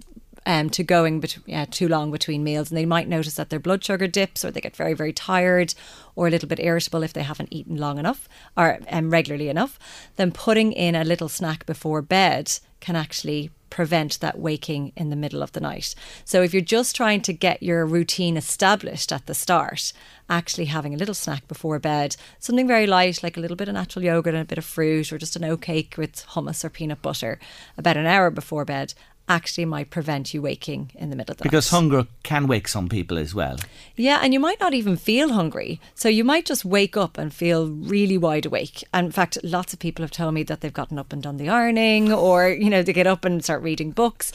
um, 0.46 0.70
to 0.70 0.82
going 0.82 1.20
bet- 1.20 1.38
yeah, 1.46 1.64
too 1.64 1.88
long 1.88 2.10
between 2.10 2.44
meals, 2.44 2.70
and 2.70 2.76
they 2.76 2.86
might 2.86 3.08
notice 3.08 3.34
that 3.34 3.50
their 3.50 3.58
blood 3.58 3.82
sugar 3.82 4.06
dips, 4.06 4.44
or 4.44 4.50
they 4.50 4.60
get 4.60 4.76
very, 4.76 4.94
very 4.94 5.12
tired, 5.12 5.74
or 6.14 6.26
a 6.26 6.30
little 6.30 6.48
bit 6.48 6.60
irritable 6.60 7.02
if 7.02 7.12
they 7.12 7.22
haven't 7.22 7.52
eaten 7.52 7.76
long 7.76 7.98
enough 7.98 8.28
or 8.56 8.78
um, 8.90 9.10
regularly 9.10 9.48
enough. 9.48 9.78
Then 10.16 10.32
putting 10.32 10.72
in 10.72 10.94
a 10.94 11.04
little 11.04 11.28
snack 11.28 11.66
before 11.66 12.02
bed 12.02 12.52
can 12.80 12.96
actually 12.96 13.50
prevent 13.74 14.20
that 14.20 14.38
waking 14.38 14.92
in 14.94 15.10
the 15.10 15.16
middle 15.16 15.42
of 15.42 15.50
the 15.50 15.60
night. 15.60 15.96
So 16.24 16.42
if 16.42 16.54
you're 16.54 16.62
just 16.62 16.94
trying 16.94 17.22
to 17.22 17.32
get 17.32 17.60
your 17.60 17.84
routine 17.84 18.36
established 18.36 19.10
at 19.10 19.26
the 19.26 19.34
start, 19.34 19.92
actually 20.30 20.66
having 20.66 20.94
a 20.94 20.96
little 20.96 21.12
snack 21.12 21.48
before 21.48 21.80
bed, 21.80 22.14
something 22.38 22.68
very 22.68 22.86
light 22.86 23.20
like 23.24 23.36
a 23.36 23.40
little 23.40 23.56
bit 23.56 23.66
of 23.66 23.74
natural 23.74 24.04
yogurt 24.04 24.32
and 24.32 24.44
a 24.44 24.46
bit 24.46 24.58
of 24.58 24.64
fruit 24.64 25.12
or 25.12 25.18
just 25.18 25.34
an 25.34 25.42
oat 25.42 25.62
cake 25.62 25.96
with 25.98 26.24
hummus 26.28 26.64
or 26.64 26.70
peanut 26.70 27.02
butter 27.02 27.40
about 27.76 27.96
an 27.96 28.06
hour 28.06 28.30
before 28.30 28.64
bed 28.64 28.94
actually 29.28 29.64
might 29.64 29.90
prevent 29.90 30.34
you 30.34 30.42
waking 30.42 30.90
in 30.94 31.10
the 31.10 31.16
middle 31.16 31.32
of 31.32 31.38
the 31.38 31.42
because 31.44 31.72
night. 31.72 31.80
Because 31.80 32.00
hunger 32.02 32.06
can 32.22 32.46
wake 32.46 32.68
some 32.68 32.88
people 32.88 33.18
as 33.18 33.34
well. 33.34 33.56
Yeah, 33.96 34.20
and 34.22 34.34
you 34.34 34.40
might 34.40 34.60
not 34.60 34.74
even 34.74 34.96
feel 34.96 35.32
hungry. 35.32 35.80
So 35.94 36.08
you 36.08 36.24
might 36.24 36.44
just 36.44 36.64
wake 36.64 36.96
up 36.96 37.16
and 37.16 37.32
feel 37.32 37.68
really 37.68 38.18
wide 38.18 38.46
awake. 38.46 38.84
And 38.92 39.06
in 39.06 39.12
fact, 39.12 39.38
lots 39.42 39.72
of 39.72 39.78
people 39.78 40.02
have 40.02 40.10
told 40.10 40.34
me 40.34 40.42
that 40.44 40.60
they've 40.60 40.72
gotten 40.72 40.98
up 40.98 41.12
and 41.12 41.22
done 41.22 41.38
the 41.38 41.48
ironing 41.48 42.12
or, 42.12 42.48
you 42.48 42.68
know, 42.68 42.82
they 42.82 42.92
get 42.92 43.06
up 43.06 43.24
and 43.24 43.42
start 43.42 43.62
reading 43.62 43.92
books. 43.92 44.32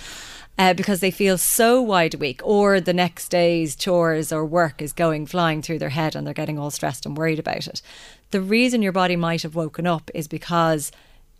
Uh, 0.57 0.73
because 0.73 0.99
they 0.99 1.09
feel 1.09 1.37
so 1.37 1.81
wide 1.81 2.13
awake, 2.13 2.41
or 2.43 2.81
the 2.81 2.91
next 2.91 3.29
day's 3.29 3.77
chores 3.77 4.29
or 4.29 4.45
work 4.45 4.81
is 4.81 4.91
going 4.91 5.25
flying 5.25 5.61
through 5.61 5.79
their 5.79 5.87
head 5.87 6.17
and 6.17 6.27
they're 6.27 6.33
getting 6.33 6.59
all 6.59 6.69
stressed 6.69 7.05
and 7.05 7.15
worried 7.15 7.39
about 7.39 7.65
it. 7.65 7.81
The 8.31 8.41
reason 8.41 8.81
your 8.81 8.91
body 8.91 9.15
might 9.15 9.43
have 9.43 9.55
woken 9.55 9.87
up 9.87 10.11
is 10.13 10.27
because 10.27 10.91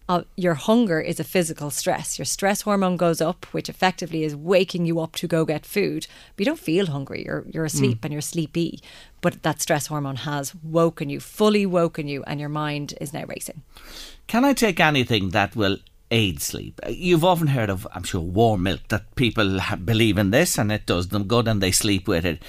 uh, 0.10 0.24
your 0.36 0.56
hunger 0.56 1.00
is 1.00 1.20
a 1.20 1.24
physical 1.24 1.70
stress. 1.70 2.18
Your 2.18 2.25
stress 2.25 2.62
hormone 2.62 2.98
goes 2.98 3.22
up, 3.22 3.46
which 3.51 3.70
effectively 3.70 4.24
is 4.24 4.36
waking 4.36 4.88
you 4.88 5.00
up 5.00 5.16
to 5.18 5.28
go 5.28 5.46
get 5.46 5.68
food. 5.68 6.08
But 6.36 6.39
you 6.39 6.46
don't 6.46 6.60
feel 6.60 6.88
hungry. 6.88 7.24
You're 7.25 7.46
you're 7.48 7.66
asleep 7.66 8.01
mm. 8.01 8.06
and 8.06 8.12
you're 8.12 8.22
sleepy. 8.22 8.82
But 9.22 9.44
that 9.44 9.62
stress 9.62 9.88
hormone 9.88 10.16
has 10.18 10.56
woken 10.56 11.10
you, 11.10 11.20
fully 11.20 11.66
woken 11.66 12.08
you, 12.08 12.24
and 12.24 12.39
your 12.39 12.50
mind 12.50 12.96
is 13.00 13.13
now 13.13 13.25
racing. 13.28 13.62
Can 14.25 14.44
I 14.44 14.54
take 14.54 14.80
anything 14.80 15.30
that 15.30 15.56
will 15.56 15.78
aid 16.12 16.42
sleep. 16.42 16.80
You've 16.89 17.24
often 17.24 17.48
heard 17.48 17.70
of, 17.70 17.88
I'm 17.94 18.01
sure, 18.01 18.20
warm 18.20 18.63
milk, 18.63 18.82
that 18.88 19.13
people 19.13 19.60
believe 19.86 20.18
in 20.18 20.32
this 20.32 20.58
and 20.58 20.72
it 20.72 20.88
does 20.88 21.10
them 21.10 21.25
good 21.25 21.48
and 21.48 21.62
they 21.62 21.72
sleep 21.72 22.08
with 22.08 22.25
it. 22.25 22.42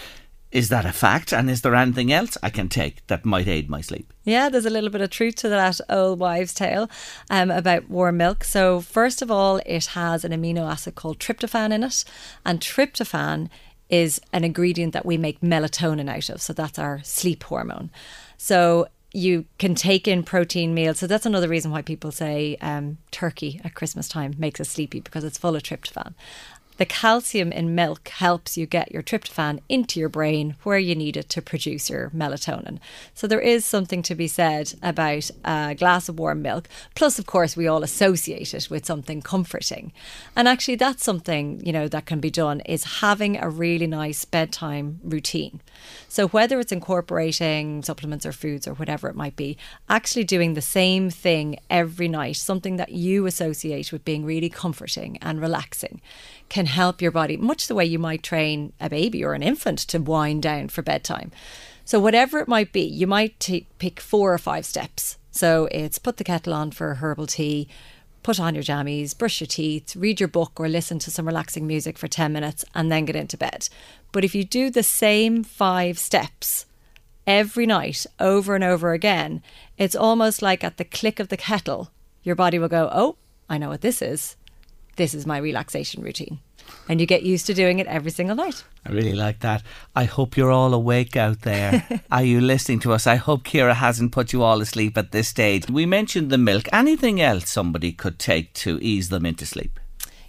Is 0.53 0.69
that 0.69 0.85
a 0.85 0.93
fact? 0.93 1.33
And 1.33 1.49
is 1.49 1.63
there 1.63 1.75
anything 1.75 2.13
else 2.13 2.37
I 2.43 2.51
can 2.51 2.69
take 2.69 3.07
that 3.07 3.25
might 3.25 3.47
aid 3.47 3.71
my 3.71 3.81
sleep? 3.81 4.13
Yeah, 4.25 4.49
there's 4.49 4.67
a 4.67 4.71
little 4.71 4.91
bit 4.91 5.01
of 5.01 5.11
truth 5.11 5.37
to 5.37 5.49
that 5.49 5.81
old 5.89 6.19
wives' 6.19 6.53
tale 6.53 6.91
um, 7.31 7.51
about 7.51 7.89
warm 7.89 8.17
milk. 8.17 8.43
So, 8.43 8.81
first 8.81 9.23
of 9.23 9.31
all, 9.31 9.61
it 9.65 9.87
has 9.87 10.25
an 10.25 10.33
amino 10.33 10.69
acid 10.71 10.97
called 10.97 11.21
tryptophan 11.21 11.73
in 11.73 11.85
it, 11.85 12.05
and 12.45 12.61
tryptophan 12.61 13.49
is 13.89 14.21
an 14.33 14.45
ingredient 14.45 14.93
that 14.93 15.07
we 15.07 15.17
make 15.17 15.41
melatonin 15.41 16.11
out 16.11 16.29
of. 16.29 16.43
So, 16.43 16.53
that's 16.53 16.79
our 16.79 17.01
sleep 17.05 17.45
hormone. 17.45 17.91
So, 18.37 18.89
you 19.13 19.45
can 19.59 19.75
take 19.75 20.07
in 20.07 20.23
protein 20.23 20.73
meals. 20.73 20.99
So 20.99 21.07
that's 21.07 21.27
another 21.27 21.49
reason 21.49 21.71
why 21.71 21.83
people 21.83 22.13
say 22.13 22.57
um, 22.61 22.99
turkey 23.11 23.61
at 23.65 23.75
Christmas 23.75 24.09
time 24.09 24.35
makes 24.39 24.61
us 24.61 24.69
sleepy 24.69 25.01
because 25.01 25.25
it's 25.25 25.39
full 25.39 25.57
of 25.57 25.63
tryptophan. 25.63 26.15
The 26.81 26.87
calcium 26.87 27.53
in 27.53 27.75
milk 27.75 28.09
helps 28.09 28.57
you 28.57 28.65
get 28.65 28.91
your 28.91 29.03
tryptophan 29.03 29.61
into 29.69 30.01
your 30.01 30.09
brain 30.09 30.57
where 30.63 30.79
you 30.79 30.95
need 30.95 31.15
it 31.19 31.29
to 31.29 31.43
produce 31.43 31.91
your 31.91 32.09
melatonin. 32.09 32.79
So 33.13 33.27
there 33.27 33.39
is 33.39 33.67
something 33.67 34.01
to 34.05 34.15
be 34.15 34.27
said 34.27 34.73
about 34.83 35.31
a 35.45 35.75
glass 35.75 36.09
of 36.09 36.19
warm 36.19 36.41
milk. 36.41 36.71
Plus, 36.95 37.19
of 37.19 37.27
course, 37.27 37.55
we 37.55 37.67
all 37.67 37.83
associate 37.83 38.55
it 38.55 38.71
with 38.71 38.87
something 38.87 39.21
comforting. 39.21 39.93
And 40.35 40.49
actually, 40.49 40.77
that's 40.77 41.05
something, 41.05 41.61
you 41.67 41.71
know, 41.71 41.87
that 41.87 42.07
can 42.07 42.19
be 42.19 42.31
done 42.31 42.61
is 42.61 43.01
having 43.03 43.37
a 43.37 43.51
really 43.51 43.87
nice 43.87 44.25
bedtime 44.25 45.01
routine. 45.05 45.61
So 46.09 46.29
whether 46.29 46.59
it's 46.61 46.73
incorporating 46.73 47.83
supplements 47.83 48.25
or 48.25 48.33
foods 48.33 48.67
or 48.67 48.73
whatever 48.73 49.11
it 49.11 49.17
might 49.17 49.37
be, 49.37 49.59
actually 49.91 50.25
doing 50.25 50.55
the 50.55 50.63
same 50.63 51.11
thing 51.11 51.59
every 51.69 52.09
night, 52.09 52.37
something 52.37 52.77
that 52.77 52.93
you 52.93 53.27
associate 53.27 53.93
with 53.93 54.03
being 54.03 54.25
really 54.25 54.49
comforting 54.49 55.19
and 55.21 55.43
relaxing 55.43 56.01
can 56.51 56.67
help 56.67 57.01
your 57.01 57.13
body, 57.13 57.39
much 57.39 57.67
the 57.67 57.75
way 57.75 57.87
you 57.87 57.99
might 57.99 58.23
train 58.23 58.75
a 58.79 58.91
baby 58.91 59.25
or 59.25 59.33
an 59.33 59.43
infant 59.43 59.79
to 59.79 59.99
wind 59.99 60.43
down 60.43 60.69
for 60.69 60.83
bedtime. 60.83 61.31
So, 61.87 61.99
whatever 61.99 62.41
it 62.41 62.49
might 62.49 62.73
be, 62.73 62.83
you 62.83 63.07
might 63.07 63.41
t- 63.41 63.67
pick 63.79 64.01
four 64.01 64.35
or 64.35 64.39
five 64.39 64.67
steps. 64.67 65.17
So, 65.31 65.69
it's 65.71 65.99
put 65.99 66.19
the 66.19 66.25
kettle 66.25 66.53
on 66.53 66.73
for 66.73 66.95
herbal 66.95 67.29
tea, 67.29 67.69
put 68.23 68.39
on 68.39 68.55
your 68.55 68.65
jammies, 68.65 69.17
brush 69.17 69.41
your 69.41 69.47
teeth, 69.47 69.97
read 69.97 70.21
your 70.21 70.29
book, 70.29 70.61
or 70.61 70.69
listen 70.69 70.99
to 71.01 71.11
some 71.11 71.27
relaxing 71.27 71.67
music 71.67 71.97
for 71.97 72.09
10 72.09 72.33
minutes, 72.33 72.65
and 72.75 72.93
then 72.93 73.07
get 73.07 73.17
into 73.17 73.39
bed. 73.39 73.69
But 74.13 74.25
if 74.25 74.35
you 74.35 74.45
do 74.45 74.71
the 74.71 74.83
same 74.83 75.43
five 75.43 75.99
steps, 75.99 76.67
every 77.27 77.67
night 77.67 78.07
over 78.19 78.55
and 78.55 78.65
over 78.65 78.93
again, 78.93 79.43
it's 79.79 79.97
almost 79.97 80.43
like 80.43 80.65
at 80.65 80.77
the 80.77 80.85
click 80.85 81.21
of 81.21 81.29
the 81.29 81.37
kettle, 81.37 81.91
your 82.23 82.35
body 82.35 82.59
will 82.59 82.69
go, 82.69 82.91
Oh, 82.93 83.17
I 83.49 83.57
know 83.57 83.69
what 83.69 83.81
this 83.81 84.03
is 84.03 84.37
this 85.01 85.15
is 85.15 85.25
my 85.25 85.39
relaxation 85.39 86.03
routine. 86.03 86.41
And 86.87 87.01
you 87.01 87.07
get 87.07 87.23
used 87.23 87.47
to 87.47 87.55
doing 87.55 87.79
it 87.79 87.87
every 87.87 88.11
single 88.11 88.37
night. 88.37 88.63
I 88.85 88.91
really 88.93 89.15
like 89.15 89.41
that. 89.41 89.63
I 89.97 90.05
hope 90.05 90.37
you're 90.37 90.51
all 90.53 90.75
awake 90.75 91.17
out 91.17 91.41
there. 91.41 91.89
Are 92.11 92.23
you 92.23 92.39
listening 92.43 92.81
to 92.81 92.93
us? 92.93 93.07
I 93.07 93.17
hope 93.17 93.45
Kira 93.45 93.75
hasn't 93.75 94.13
put 94.13 94.35
you 94.35 94.43
all 94.43 94.61
asleep 94.61 94.99
at 94.99 95.11
this 95.11 95.29
stage. 95.29 95.71
We 95.71 95.87
mentioned 95.87 96.29
the 96.29 96.37
milk. 96.37 96.69
Anything 96.71 97.19
else 97.19 97.49
somebody 97.49 97.93
could 97.93 98.19
take 98.19 98.53
to 98.65 98.79
ease 98.83 99.09
them 99.09 99.25
into 99.25 99.47
sleep? 99.47 99.80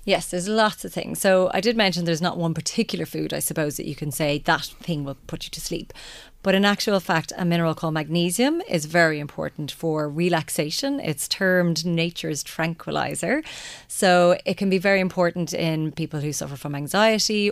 Yes, 0.03 0.31
there's 0.31 0.47
lots 0.47 0.83
of 0.83 0.91
things. 0.91 1.19
So 1.21 1.51
I 1.53 1.61
did 1.61 1.77
mention 1.77 2.05
there's 2.05 2.21
not 2.21 2.37
one 2.37 2.55
particular 2.55 3.05
food, 3.05 3.33
I 3.33 3.39
suppose, 3.39 3.77
that 3.77 3.87
you 3.87 3.95
can 3.95 4.11
say 4.11 4.39
that 4.45 4.65
thing 4.65 5.03
will 5.03 5.17
put 5.27 5.43
you 5.43 5.51
to 5.51 5.61
sleep. 5.61 5.93
But 6.41 6.55
in 6.55 6.65
actual 6.65 6.99
fact, 6.99 7.31
a 7.37 7.45
mineral 7.45 7.75
called 7.75 7.93
magnesium 7.93 8.61
is 8.67 8.85
very 8.85 9.19
important 9.19 9.71
for 9.71 10.09
relaxation. 10.09 10.99
It's 10.99 11.27
termed 11.27 11.85
nature's 11.85 12.41
tranquilizer. 12.41 13.43
So 13.87 14.39
it 14.43 14.57
can 14.57 14.71
be 14.71 14.79
very 14.79 15.01
important 15.01 15.53
in 15.53 15.91
people 15.91 16.19
who 16.19 16.33
suffer 16.33 16.55
from 16.55 16.73
anxiety. 16.73 17.51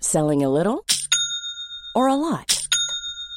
Selling 0.00 0.42
a 0.42 0.48
little 0.48 0.84
or 1.94 2.08
a 2.08 2.16
lot? 2.16 2.63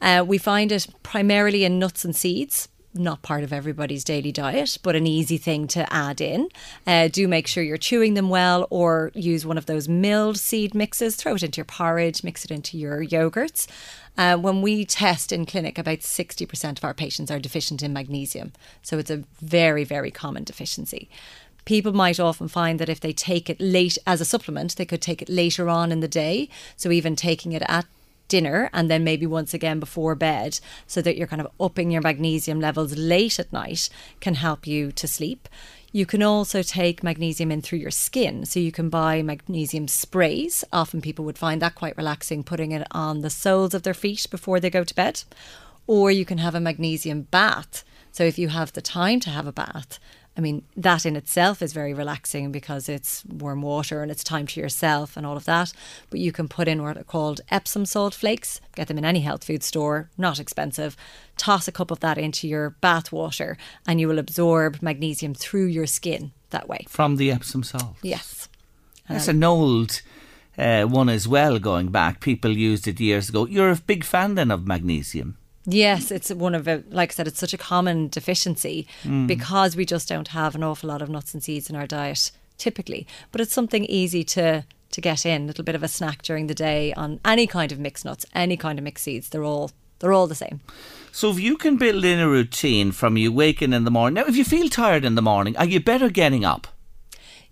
Uh, 0.00 0.24
we 0.26 0.38
find 0.38 0.72
it 0.72 0.86
primarily 1.02 1.64
in 1.64 1.78
nuts 1.78 2.04
and 2.04 2.14
seeds. 2.14 2.68
Not 2.94 3.20
part 3.20 3.44
of 3.44 3.52
everybody's 3.52 4.04
daily 4.04 4.32
diet, 4.32 4.78
but 4.82 4.96
an 4.96 5.06
easy 5.06 5.36
thing 5.36 5.66
to 5.68 5.92
add 5.92 6.20
in. 6.20 6.48
Uh, 6.86 7.08
do 7.08 7.28
make 7.28 7.46
sure 7.46 7.62
you're 7.62 7.76
chewing 7.76 8.14
them 8.14 8.30
well, 8.30 8.66
or 8.70 9.12
use 9.14 9.44
one 9.44 9.58
of 9.58 9.66
those 9.66 9.86
milled 9.86 10.38
seed 10.38 10.74
mixes. 10.74 11.14
Throw 11.14 11.34
it 11.34 11.42
into 11.42 11.58
your 11.58 11.66
porridge, 11.66 12.24
mix 12.24 12.44
it 12.44 12.50
into 12.50 12.78
your 12.78 13.04
yogurts. 13.04 13.66
Uh, 14.16 14.38
when 14.38 14.62
we 14.62 14.86
test 14.86 15.30
in 15.30 15.44
clinic, 15.44 15.76
about 15.76 15.98
60% 15.98 16.78
of 16.78 16.84
our 16.84 16.94
patients 16.94 17.30
are 17.30 17.38
deficient 17.38 17.82
in 17.82 17.92
magnesium. 17.92 18.54
So 18.80 18.96
it's 18.98 19.10
a 19.10 19.24
very, 19.42 19.84
very 19.84 20.10
common 20.10 20.44
deficiency 20.44 21.10
people 21.66 21.92
might 21.92 22.18
often 22.18 22.48
find 22.48 22.78
that 22.78 22.88
if 22.88 23.00
they 23.00 23.12
take 23.12 23.50
it 23.50 23.60
late 23.60 23.98
as 24.06 24.22
a 24.22 24.24
supplement, 24.24 24.76
they 24.76 24.86
could 24.86 25.02
take 25.02 25.20
it 25.20 25.28
later 25.28 25.68
on 25.68 25.92
in 25.92 26.00
the 26.00 26.08
day. 26.08 26.48
So 26.76 26.90
even 26.90 27.14
taking 27.14 27.52
it 27.52 27.62
at 27.68 27.84
dinner 28.28 28.70
and 28.72 28.90
then 28.90 29.04
maybe 29.04 29.26
once 29.26 29.54
again 29.54 29.80
before 29.80 30.14
bed 30.14 30.58
so 30.86 31.00
that 31.02 31.16
you're 31.16 31.26
kind 31.26 31.40
of 31.40 31.50
upping 31.60 31.90
your 31.90 32.02
magnesium 32.02 32.60
levels 32.60 32.96
late 32.96 33.38
at 33.38 33.52
night 33.52 33.88
can 34.20 34.34
help 34.34 34.66
you 34.66 34.92
to 34.92 35.06
sleep. 35.06 35.48
You 35.92 36.04
can 36.04 36.22
also 36.22 36.62
take 36.62 37.02
magnesium 37.02 37.50
in 37.50 37.62
through 37.62 37.78
your 37.78 37.90
skin. 37.90 38.44
So 38.44 38.60
you 38.60 38.70
can 38.70 38.90
buy 38.90 39.22
magnesium 39.22 39.88
sprays. 39.88 40.62
Often 40.72 41.00
people 41.00 41.24
would 41.24 41.38
find 41.38 41.62
that 41.62 41.74
quite 41.74 41.96
relaxing, 41.96 42.44
putting 42.44 42.72
it 42.72 42.86
on 42.90 43.22
the 43.22 43.30
soles 43.30 43.72
of 43.72 43.82
their 43.82 43.94
feet 43.94 44.26
before 44.30 44.60
they 44.60 44.68
go 44.68 44.84
to 44.84 44.94
bed. 44.94 45.22
Or 45.86 46.10
you 46.10 46.26
can 46.26 46.38
have 46.38 46.54
a 46.54 46.60
magnesium 46.60 47.22
bath. 47.22 47.82
So 48.12 48.24
if 48.24 48.38
you 48.38 48.48
have 48.48 48.72
the 48.72 48.82
time 48.82 49.20
to 49.20 49.30
have 49.30 49.46
a 49.46 49.52
bath, 49.52 49.98
I 50.36 50.40
mean, 50.40 50.64
that 50.76 51.06
in 51.06 51.16
itself 51.16 51.62
is 51.62 51.72
very 51.72 51.94
relaxing 51.94 52.52
because 52.52 52.88
it's 52.88 53.24
warm 53.24 53.62
water 53.62 54.02
and 54.02 54.10
it's 54.10 54.22
time 54.22 54.46
to 54.48 54.60
yourself 54.60 55.16
and 55.16 55.24
all 55.26 55.36
of 55.36 55.46
that. 55.46 55.72
But 56.10 56.20
you 56.20 56.30
can 56.30 56.46
put 56.46 56.68
in 56.68 56.82
what 56.82 56.98
are 56.98 57.04
called 57.04 57.40
Epsom 57.50 57.86
salt 57.86 58.14
flakes, 58.14 58.60
get 58.74 58.88
them 58.88 58.98
in 58.98 59.04
any 59.04 59.20
health 59.20 59.44
food 59.44 59.62
store, 59.62 60.10
not 60.18 60.38
expensive. 60.38 60.94
Toss 61.38 61.68
a 61.68 61.72
cup 61.72 61.90
of 61.90 62.00
that 62.00 62.18
into 62.18 62.46
your 62.46 62.70
bath 62.80 63.12
water 63.12 63.56
and 63.86 63.98
you 63.98 64.08
will 64.08 64.18
absorb 64.18 64.82
magnesium 64.82 65.32
through 65.32 65.66
your 65.66 65.86
skin 65.86 66.32
that 66.50 66.68
way. 66.68 66.84
From 66.86 67.16
the 67.16 67.30
Epsom 67.30 67.62
salt? 67.62 67.96
Yes. 68.02 68.48
That's 69.08 69.28
an 69.28 69.42
old 69.42 70.02
uh, 70.58 70.84
one 70.84 71.08
as 71.08 71.26
well, 71.28 71.58
going 71.58 71.88
back. 71.88 72.20
People 72.20 72.50
used 72.50 72.88
it 72.88 73.00
years 73.00 73.28
ago. 73.28 73.46
You're 73.46 73.70
a 73.70 73.76
big 73.76 74.04
fan 74.04 74.34
then 74.34 74.50
of 74.50 74.66
magnesium? 74.66 75.38
Yes, 75.66 76.10
it's 76.10 76.30
one 76.32 76.54
of 76.54 76.68
it. 76.68 76.92
Like 76.92 77.10
I 77.10 77.14
said, 77.14 77.26
it's 77.26 77.40
such 77.40 77.52
a 77.52 77.58
common 77.58 78.08
deficiency 78.08 78.86
mm. 79.02 79.26
because 79.26 79.76
we 79.76 79.84
just 79.84 80.08
don't 80.08 80.28
have 80.28 80.54
an 80.54 80.62
awful 80.62 80.88
lot 80.88 81.02
of 81.02 81.08
nuts 81.08 81.34
and 81.34 81.42
seeds 81.42 81.68
in 81.68 81.76
our 81.76 81.86
diet 81.86 82.30
typically. 82.58 83.06
But 83.32 83.40
it's 83.40 83.52
something 83.52 83.84
easy 83.84 84.24
to 84.24 84.64
to 84.92 85.00
get 85.00 85.26
in, 85.26 85.42
a 85.42 85.46
little 85.46 85.64
bit 85.64 85.74
of 85.74 85.82
a 85.82 85.88
snack 85.88 86.22
during 86.22 86.46
the 86.46 86.54
day 86.54 86.92
on 86.94 87.20
any 87.24 87.46
kind 87.46 87.72
of 87.72 87.78
mixed 87.78 88.04
nuts, 88.04 88.24
any 88.34 88.56
kind 88.56 88.78
of 88.78 88.84
mixed 88.84 89.04
seeds. 89.04 89.28
They're 89.28 89.44
all 89.44 89.72
they're 89.98 90.12
all 90.12 90.26
the 90.26 90.34
same. 90.34 90.60
So 91.10 91.30
if 91.30 91.40
you 91.40 91.56
can 91.56 91.76
build 91.76 92.04
in 92.04 92.20
a 92.20 92.28
routine 92.28 92.92
from 92.92 93.16
you 93.16 93.32
waking 93.32 93.72
in 93.72 93.84
the 93.84 93.90
morning. 93.90 94.14
Now, 94.14 94.28
if 94.28 94.36
you 94.36 94.44
feel 94.44 94.68
tired 94.68 95.04
in 95.04 95.14
the 95.14 95.22
morning, 95.22 95.56
are 95.56 95.64
you 95.64 95.80
better 95.80 96.10
getting 96.10 96.44
up? 96.44 96.66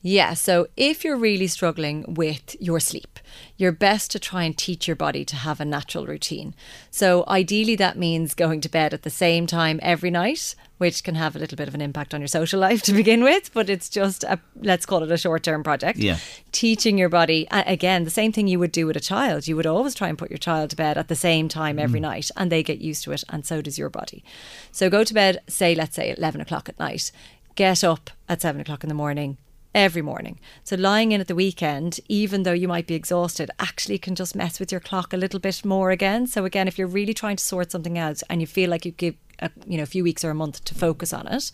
Yeah, 0.06 0.34
so 0.34 0.66
if 0.76 1.02
you're 1.02 1.16
really 1.16 1.46
struggling 1.46 2.04
with 2.06 2.60
your 2.60 2.78
sleep, 2.78 3.18
you're 3.56 3.72
best 3.72 4.10
to 4.10 4.18
try 4.18 4.42
and 4.42 4.54
teach 4.54 4.86
your 4.86 4.96
body 4.96 5.24
to 5.24 5.34
have 5.34 5.60
a 5.60 5.64
natural 5.64 6.04
routine. 6.04 6.54
So 6.90 7.24
ideally, 7.26 7.74
that 7.76 7.96
means 7.96 8.34
going 8.34 8.60
to 8.60 8.68
bed 8.68 8.92
at 8.92 9.00
the 9.00 9.08
same 9.08 9.46
time 9.46 9.80
every 9.82 10.10
night, 10.10 10.54
which 10.76 11.04
can 11.04 11.14
have 11.14 11.34
a 11.34 11.38
little 11.38 11.56
bit 11.56 11.68
of 11.68 11.74
an 11.74 11.80
impact 11.80 12.12
on 12.12 12.20
your 12.20 12.28
social 12.28 12.60
life 12.68 12.82
to 12.82 12.92
begin 12.92 13.24
with, 13.24 13.50
but 13.54 13.70
it's 13.70 13.88
just 13.88 14.24
a 14.24 14.38
let's 14.60 14.84
call 14.84 15.02
it 15.02 15.10
a 15.10 15.16
short 15.16 15.42
term 15.42 15.62
project. 15.62 15.98
Yeah. 15.98 16.18
Teaching 16.52 16.98
your 16.98 17.08
body, 17.08 17.48
again, 17.50 18.04
the 18.04 18.10
same 18.10 18.30
thing 18.30 18.46
you 18.46 18.58
would 18.58 18.72
do 18.72 18.86
with 18.86 18.98
a 18.98 19.00
child. 19.00 19.48
You 19.48 19.56
would 19.56 19.66
always 19.66 19.94
try 19.94 20.08
and 20.08 20.18
put 20.18 20.30
your 20.30 20.36
child 20.36 20.68
to 20.68 20.76
bed 20.76 20.98
at 20.98 21.08
the 21.08 21.16
same 21.16 21.48
time 21.48 21.78
every 21.78 22.00
mm. 22.00 22.02
night, 22.02 22.30
and 22.36 22.52
they 22.52 22.62
get 22.62 22.82
used 22.82 23.04
to 23.04 23.12
it, 23.12 23.24
and 23.30 23.46
so 23.46 23.62
does 23.62 23.78
your 23.78 23.88
body. 23.88 24.22
So 24.70 24.90
go 24.90 25.02
to 25.02 25.14
bed, 25.14 25.38
say, 25.48 25.74
let's 25.74 25.96
say, 25.96 26.14
11 26.14 26.42
o'clock 26.42 26.68
at 26.68 26.78
night. 26.78 27.10
Get 27.54 27.82
up 27.82 28.10
at 28.28 28.42
7 28.42 28.60
o'clock 28.60 28.84
in 28.84 28.88
the 28.88 28.94
morning 28.94 29.38
every 29.74 30.02
morning. 30.02 30.38
So 30.62 30.76
lying 30.76 31.12
in 31.12 31.20
at 31.20 31.28
the 31.28 31.34
weekend, 31.34 31.98
even 32.08 32.44
though 32.44 32.52
you 32.52 32.68
might 32.68 32.86
be 32.86 32.94
exhausted, 32.94 33.50
actually 33.58 33.98
can 33.98 34.14
just 34.14 34.36
mess 34.36 34.60
with 34.60 34.70
your 34.70 34.80
clock 34.80 35.12
a 35.12 35.16
little 35.16 35.40
bit 35.40 35.64
more 35.64 35.90
again. 35.90 36.26
So 36.26 36.44
again, 36.44 36.68
if 36.68 36.78
you're 36.78 36.86
really 36.86 37.14
trying 37.14 37.36
to 37.36 37.44
sort 37.44 37.72
something 37.72 37.98
out 37.98 38.22
and 38.30 38.40
you 38.40 38.46
feel 38.46 38.70
like 38.70 38.84
you 38.84 38.92
give 38.92 39.16
a, 39.40 39.50
you 39.66 39.76
know 39.76 39.82
a 39.82 39.86
few 39.86 40.04
weeks 40.04 40.24
or 40.24 40.30
a 40.30 40.34
month 40.34 40.64
to 40.64 40.74
focus 40.74 41.12
on 41.12 41.26
it, 41.26 41.50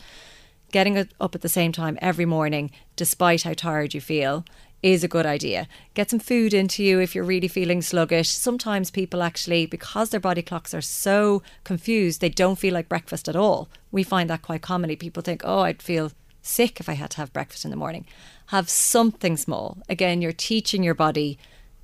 getting 0.71 0.99
up 1.21 1.35
at 1.35 1.41
the 1.41 1.49
same 1.49 1.73
time 1.73 1.99
every 2.03 2.27
morning, 2.27 2.71
despite 2.97 3.43
how 3.43 3.55
tired 3.55 3.95
you 3.95 4.01
feel. 4.01 4.45
Is 4.83 5.05
a 5.05 5.09
good 5.09 5.27
idea. 5.27 5.69
Get 5.93 6.09
some 6.09 6.21
food 6.21 6.55
into 6.55 6.83
you 6.83 7.01
if 7.01 7.15
you're 7.15 7.23
really 7.23 7.49
feeling 7.49 7.83
sluggish. 7.83 8.31
Sometimes 8.31 8.91
people 8.91 9.23
actually, 9.23 9.67
because 9.67 10.09
their 10.09 10.21
body 10.21 10.41
clocks 10.41 10.73
are 10.73 10.81
so 10.81 11.43
confused, 11.65 12.23
they 12.23 12.31
don't 12.31 12.59
feel 12.59 12.73
like 12.73 12.89
breakfast 12.89 13.29
at 13.29 13.37
all. 13.37 13.69
We 13.93 14.03
find 14.03 14.31
that 14.31 14.41
quite 14.41 14.63
commonly. 14.63 14.97
People 14.97 15.23
think, 15.23 15.43
oh, 15.45 15.61
I'd 15.61 15.83
feel 15.83 16.13
sick 16.43 16.81
if 16.81 16.89
I 16.89 16.95
had 16.95 17.11
to 17.13 17.17
have 17.19 17.33
breakfast 17.33 17.65
in 17.65 17.71
the 17.71 17.77
morning. 17.77 18.07
Have 18.47 18.69
something 18.69 19.37
small. 19.37 19.79
Again, 19.89 20.23
you're 20.23 20.33
teaching 20.33 20.83
your 20.83 20.95
body 20.95 21.39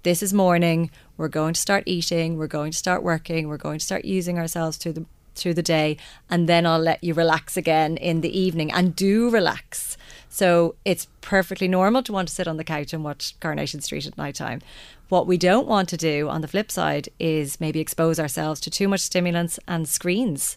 this 0.06 0.22
is 0.22 0.32
morning, 0.32 0.92
we're 1.16 1.26
going 1.26 1.52
to 1.52 1.60
start 1.60 1.82
eating, 1.84 2.36
we're 2.38 2.46
going 2.46 2.70
to 2.70 2.78
start 2.78 3.02
working, 3.02 3.48
we're 3.48 3.56
going 3.56 3.80
to 3.80 3.84
start 3.84 4.04
using 4.04 4.38
ourselves 4.38 4.76
through 4.76 4.92
the 4.92 5.04
through 5.34 5.52
the 5.52 5.64
day 5.64 5.96
and 6.30 6.48
then 6.48 6.64
I'll 6.64 6.78
let 6.78 7.02
you 7.02 7.12
relax 7.12 7.56
again 7.56 7.96
in 7.96 8.20
the 8.20 8.38
evening 8.38 8.70
and 8.72 8.94
do 8.94 9.28
relax. 9.28 9.96
So 10.28 10.76
it's 10.84 11.08
perfectly 11.22 11.66
normal 11.66 12.04
to 12.04 12.12
want 12.12 12.28
to 12.28 12.34
sit 12.34 12.46
on 12.46 12.56
the 12.56 12.62
couch 12.62 12.92
and 12.92 13.02
watch 13.02 13.34
Coronation 13.40 13.80
Street 13.80 14.06
at 14.06 14.16
night 14.16 14.36
time. 14.36 14.62
What 15.08 15.26
we 15.26 15.36
don't 15.36 15.66
want 15.66 15.88
to 15.88 15.96
do 15.96 16.28
on 16.28 16.40
the 16.40 16.48
flip 16.48 16.70
side 16.70 17.08
is 17.18 17.60
maybe 17.60 17.80
expose 17.80 18.20
ourselves 18.20 18.60
to 18.60 18.70
too 18.70 18.86
much 18.86 19.00
stimulants 19.00 19.58
and 19.66 19.88
screens. 19.88 20.56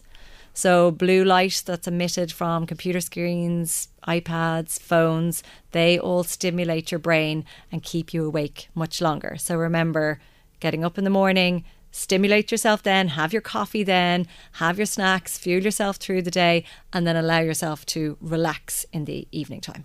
So, 0.52 0.90
blue 0.90 1.24
light 1.24 1.62
that's 1.64 1.86
emitted 1.86 2.32
from 2.32 2.66
computer 2.66 3.00
screens, 3.00 3.88
iPads, 4.06 4.78
phones, 4.80 5.42
they 5.70 5.98
all 5.98 6.24
stimulate 6.24 6.90
your 6.90 6.98
brain 6.98 7.44
and 7.70 7.82
keep 7.82 8.12
you 8.12 8.26
awake 8.26 8.68
much 8.74 9.00
longer. 9.00 9.36
So, 9.38 9.56
remember 9.56 10.20
getting 10.58 10.84
up 10.84 10.98
in 10.98 11.04
the 11.04 11.10
morning, 11.10 11.64
stimulate 11.92 12.50
yourself 12.50 12.82
then, 12.82 13.08
have 13.08 13.32
your 13.32 13.42
coffee 13.42 13.82
then, 13.82 14.26
have 14.54 14.78
your 14.78 14.86
snacks, 14.86 15.38
fuel 15.38 15.62
yourself 15.62 15.96
through 15.96 16.22
the 16.22 16.30
day, 16.30 16.64
and 16.92 17.06
then 17.06 17.16
allow 17.16 17.40
yourself 17.40 17.86
to 17.86 18.16
relax 18.20 18.84
in 18.92 19.04
the 19.04 19.26
evening 19.32 19.60
time. 19.60 19.84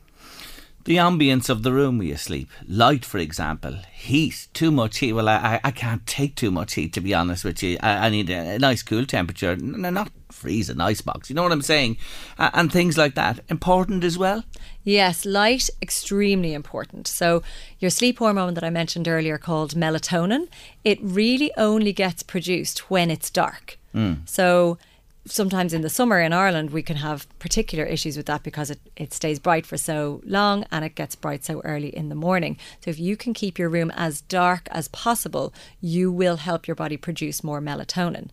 The 0.85 0.97
ambience 0.97 1.49
of 1.49 1.63
the 1.63 1.73
room 1.73 1.97
where 1.97 2.07
you 2.07 2.15
sleep. 2.15 2.49
Light, 2.67 3.03
for 3.03 3.17
example. 3.17 3.75
Heat. 3.91 4.47
Too 4.53 4.69
much 4.71 4.99
heat. 4.99 5.13
Well, 5.13 5.27
I, 5.27 5.59
I 5.63 5.71
can't 5.71 6.05
take 6.05 6.35
too 6.35 6.51
much 6.51 6.75
heat, 6.75 6.93
to 6.93 7.01
be 7.01 7.11
honest 7.11 7.43
with 7.43 7.63
you. 7.63 7.77
I, 7.81 8.05
I 8.05 8.09
need 8.09 8.29
a, 8.29 8.55
a 8.55 8.59
nice 8.59 8.83
cool 8.83 9.05
temperature. 9.05 9.55
Not 9.55 10.11
freeze 10.31 10.69
an 10.69 10.79
icebox. 10.79 11.27
You 11.27 11.35
know 11.35 11.41
what 11.41 11.51
I'm 11.51 11.63
saying? 11.63 11.97
Uh, 12.37 12.51
and 12.53 12.71
things 12.71 12.99
like 12.99 13.15
that. 13.15 13.39
Important 13.49 14.03
as 14.03 14.15
well. 14.15 14.43
Yes, 14.83 15.25
light 15.25 15.71
extremely 15.81 16.53
important. 16.53 17.07
So 17.07 17.41
your 17.79 17.89
sleep 17.89 18.19
hormone 18.19 18.53
that 18.53 18.63
I 18.63 18.69
mentioned 18.69 19.07
earlier 19.07 19.39
called 19.39 19.73
melatonin, 19.73 20.47
it 20.83 20.99
really 21.01 21.51
only 21.57 21.93
gets 21.93 22.21
produced 22.21 22.91
when 22.91 23.09
it's 23.09 23.31
dark. 23.31 23.79
So 24.25 24.77
sometimes 25.25 25.73
in 25.73 25.81
the 25.81 25.89
summer 25.89 26.19
in 26.19 26.33
Ireland 26.33 26.71
we 26.71 26.83
can 26.83 26.97
have 26.97 27.27
particular 27.39 27.83
issues 27.83 28.15
with 28.17 28.27
that 28.27 28.43
because 28.43 28.69
it, 28.69 28.79
it 28.95 29.13
stays 29.13 29.39
bright 29.39 29.65
for 29.65 29.77
so 29.77 30.21
long 30.25 30.65
and 30.71 30.85
it 30.85 30.95
gets 30.95 31.15
bright 31.15 31.43
so 31.43 31.61
early 31.61 31.95
in 31.95 32.09
the 32.09 32.15
morning. 32.15 32.57
So 32.81 32.91
if 32.91 32.99
you 32.99 33.17
can 33.17 33.33
keep 33.33 33.57
your 33.57 33.69
room 33.69 33.91
as 33.95 34.21
dark 34.21 34.67
as 34.71 34.87
possible, 34.89 35.53
you 35.81 36.11
will 36.11 36.37
help 36.37 36.67
your 36.67 36.75
body 36.75 36.97
produce 36.97 37.43
more 37.43 37.61
melatonin. 37.61 38.29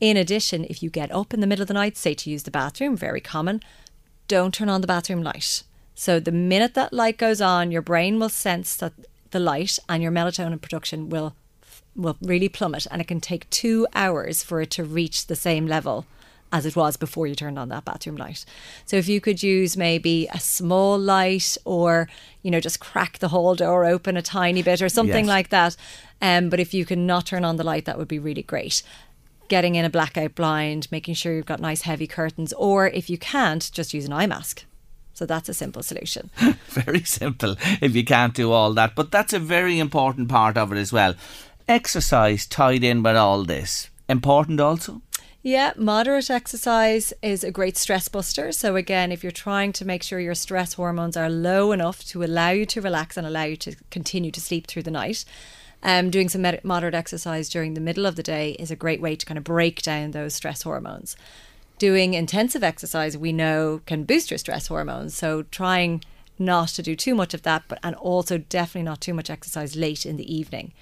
In 0.00 0.16
addition, 0.16 0.64
if 0.68 0.82
you 0.82 0.90
get 0.90 1.12
up 1.12 1.32
in 1.32 1.40
the 1.40 1.46
middle 1.46 1.62
of 1.62 1.68
the 1.68 1.74
night, 1.74 1.96
say 1.96 2.14
to 2.14 2.30
use 2.30 2.42
the 2.42 2.50
bathroom, 2.50 2.96
very 2.96 3.20
common, 3.20 3.60
don't 4.28 4.54
turn 4.54 4.68
on 4.68 4.80
the 4.80 4.86
bathroom 4.86 5.22
light. 5.22 5.62
So 5.94 6.18
the 6.18 6.32
minute 6.32 6.74
that 6.74 6.92
light 6.92 7.18
goes 7.18 7.40
on, 7.40 7.70
your 7.70 7.82
brain 7.82 8.18
will 8.18 8.28
sense 8.28 8.74
that 8.76 8.92
the 9.30 9.40
light 9.40 9.78
and 9.88 10.02
your 10.02 10.12
melatonin 10.12 10.60
production 10.60 11.08
will 11.08 11.34
will 11.94 12.16
really 12.22 12.48
plummet 12.48 12.86
and 12.90 13.00
it 13.00 13.08
can 13.08 13.20
take 13.20 13.48
2 13.50 13.86
hours 13.94 14.42
for 14.42 14.60
it 14.60 14.70
to 14.72 14.84
reach 14.84 15.26
the 15.26 15.36
same 15.36 15.66
level 15.66 16.06
as 16.54 16.66
it 16.66 16.76
was 16.76 16.96
before 16.98 17.26
you 17.26 17.34
turned 17.34 17.58
on 17.58 17.70
that 17.70 17.84
bathroom 17.84 18.16
light. 18.16 18.44
So 18.84 18.96
if 18.96 19.08
you 19.08 19.20
could 19.22 19.42
use 19.42 19.74
maybe 19.76 20.28
a 20.32 20.38
small 20.40 20.98
light 20.98 21.56
or 21.64 22.08
you 22.42 22.50
know 22.50 22.60
just 22.60 22.78
crack 22.80 23.18
the 23.18 23.28
hall 23.28 23.54
door 23.54 23.84
open 23.86 24.16
a 24.16 24.22
tiny 24.22 24.62
bit 24.62 24.82
or 24.82 24.88
something 24.90 25.24
Yes. 25.24 25.34
like 25.36 25.48
that 25.48 25.76
um 26.20 26.50
but 26.50 26.60
if 26.60 26.74
you 26.74 26.84
can 26.84 27.06
not 27.06 27.26
turn 27.26 27.44
on 27.44 27.56
the 27.56 27.64
light 27.64 27.86
that 27.86 27.96
would 27.96 28.08
be 28.08 28.18
really 28.18 28.42
great 28.42 28.82
getting 29.48 29.74
in 29.74 29.84
a 29.84 29.90
blackout 29.90 30.34
blind, 30.34 30.88
making 30.90 31.12
sure 31.12 31.34
you've 31.34 31.44
got 31.44 31.60
nice 31.60 31.82
heavy 31.82 32.06
curtains, 32.06 32.54
or 32.54 32.86
if 32.86 33.10
you 33.10 33.18
can't, 33.18 33.70
just 33.72 33.92
use 33.92 34.06
an 34.06 34.12
eye 34.12 34.26
mask. 34.26 34.64
So 35.12 35.26
that's 35.26 35.48
a 35.50 35.52
simple 35.52 35.82
solution. 35.82 36.30
Very 36.68 37.02
simple 37.02 37.56
if 37.82 37.94
you 37.94 38.02
can't 38.02 38.32
do 38.32 38.50
all 38.50 38.72
that. 38.74 38.94
But 38.94 39.10
that's 39.10 39.34
a 39.34 39.38
very 39.38 39.78
important 39.78 40.30
part 40.30 40.56
of 40.56 40.72
it 40.72 40.78
as 40.78 40.90
well. 40.90 41.14
Exercise 41.68 42.46
tied 42.46 42.82
in 42.82 43.02
with 43.02 43.16
all 43.16 43.44
this. 43.44 43.88
Important 44.08 44.60
also? 44.60 45.00
Yeah, 45.44 45.72
moderate 45.76 46.30
exercise 46.30 47.12
is 47.22 47.42
a 47.42 47.50
great 47.50 47.76
stress 47.76 48.08
buster. 48.08 48.52
So, 48.52 48.76
again, 48.76 49.10
if 49.10 49.22
you're 49.22 49.32
trying 49.32 49.72
to 49.72 49.84
make 49.84 50.02
sure 50.02 50.20
your 50.20 50.34
stress 50.34 50.74
hormones 50.74 51.16
are 51.16 51.28
low 51.28 51.72
enough 51.72 52.04
to 52.06 52.22
allow 52.22 52.50
you 52.50 52.66
to 52.66 52.80
relax 52.80 53.16
and 53.16 53.26
allow 53.26 53.44
you 53.44 53.56
to 53.56 53.74
continue 53.90 54.30
to 54.30 54.40
sleep 54.40 54.66
through 54.66 54.84
the 54.84 54.90
night, 54.90 55.24
um, 55.82 56.10
doing 56.10 56.28
some 56.28 56.42
med- 56.42 56.64
moderate 56.64 56.94
exercise 56.94 57.48
during 57.48 57.74
the 57.74 57.80
middle 57.80 58.06
of 58.06 58.14
the 58.14 58.22
day 58.22 58.52
is 58.52 58.70
a 58.70 58.76
great 58.76 59.00
way 59.00 59.16
to 59.16 59.26
kind 59.26 59.38
of 59.38 59.42
break 59.42 59.82
down 59.82 60.12
those 60.12 60.34
stress 60.34 60.62
hormones. 60.62 61.16
Doing 61.78 62.14
intensive 62.14 62.62
exercise, 62.62 63.16
we 63.16 63.32
know, 63.32 63.80
can 63.86 64.04
boost 64.04 64.30
your 64.30 64.38
stress 64.38 64.68
hormones. 64.68 65.16
So, 65.16 65.42
trying 65.44 66.04
not 66.38 66.68
to 66.68 66.82
do 66.82 66.94
too 66.94 67.16
much 67.16 67.34
of 67.34 67.42
that, 67.42 67.64
but 67.66 67.80
and 67.82 67.96
also 67.96 68.38
definitely 68.38 68.82
not 68.82 69.00
too 69.00 69.14
much 69.14 69.30
exercise 69.30 69.74
late 69.74 70.06
in 70.06 70.16
the 70.16 70.32
evening 70.32 70.72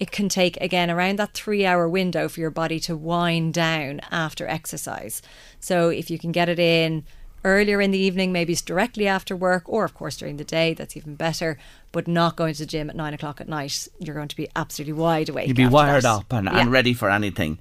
it 0.00 0.10
can 0.10 0.28
take 0.28 0.56
again 0.60 0.90
around 0.90 1.18
that 1.18 1.34
three 1.34 1.64
hour 1.64 1.88
window 1.88 2.28
for 2.28 2.40
your 2.40 2.50
body 2.50 2.80
to 2.80 2.96
wind 2.96 3.54
down 3.54 4.00
after 4.10 4.46
exercise. 4.48 5.22
So 5.60 5.88
if 5.88 6.10
you 6.10 6.18
can 6.18 6.32
get 6.32 6.48
it 6.48 6.58
in 6.58 7.04
earlier 7.44 7.80
in 7.80 7.90
the 7.90 7.98
evening, 7.98 8.32
maybe 8.32 8.52
it's 8.54 8.62
directly 8.62 9.06
after 9.06 9.36
work, 9.36 9.64
or 9.66 9.84
of 9.84 9.94
course 9.94 10.16
during 10.16 10.36
the 10.38 10.44
day, 10.44 10.74
that's 10.74 10.96
even 10.96 11.14
better. 11.14 11.58
But 11.92 12.08
not 12.08 12.36
going 12.36 12.54
to 12.54 12.60
the 12.60 12.66
gym 12.66 12.90
at 12.90 12.96
nine 12.96 13.14
o'clock 13.14 13.40
at 13.40 13.48
night, 13.48 13.86
you're 14.00 14.14
going 14.16 14.28
to 14.28 14.36
be 14.36 14.48
absolutely 14.56 14.94
wide 14.94 15.28
awake. 15.28 15.46
You'd 15.48 15.56
be 15.56 15.66
wired 15.66 16.02
that. 16.04 16.08
up 16.12 16.32
and, 16.32 16.46
Yeah. 16.46 16.58
and 16.58 16.72
ready 16.72 16.94
for 16.94 17.10
anything. 17.10 17.58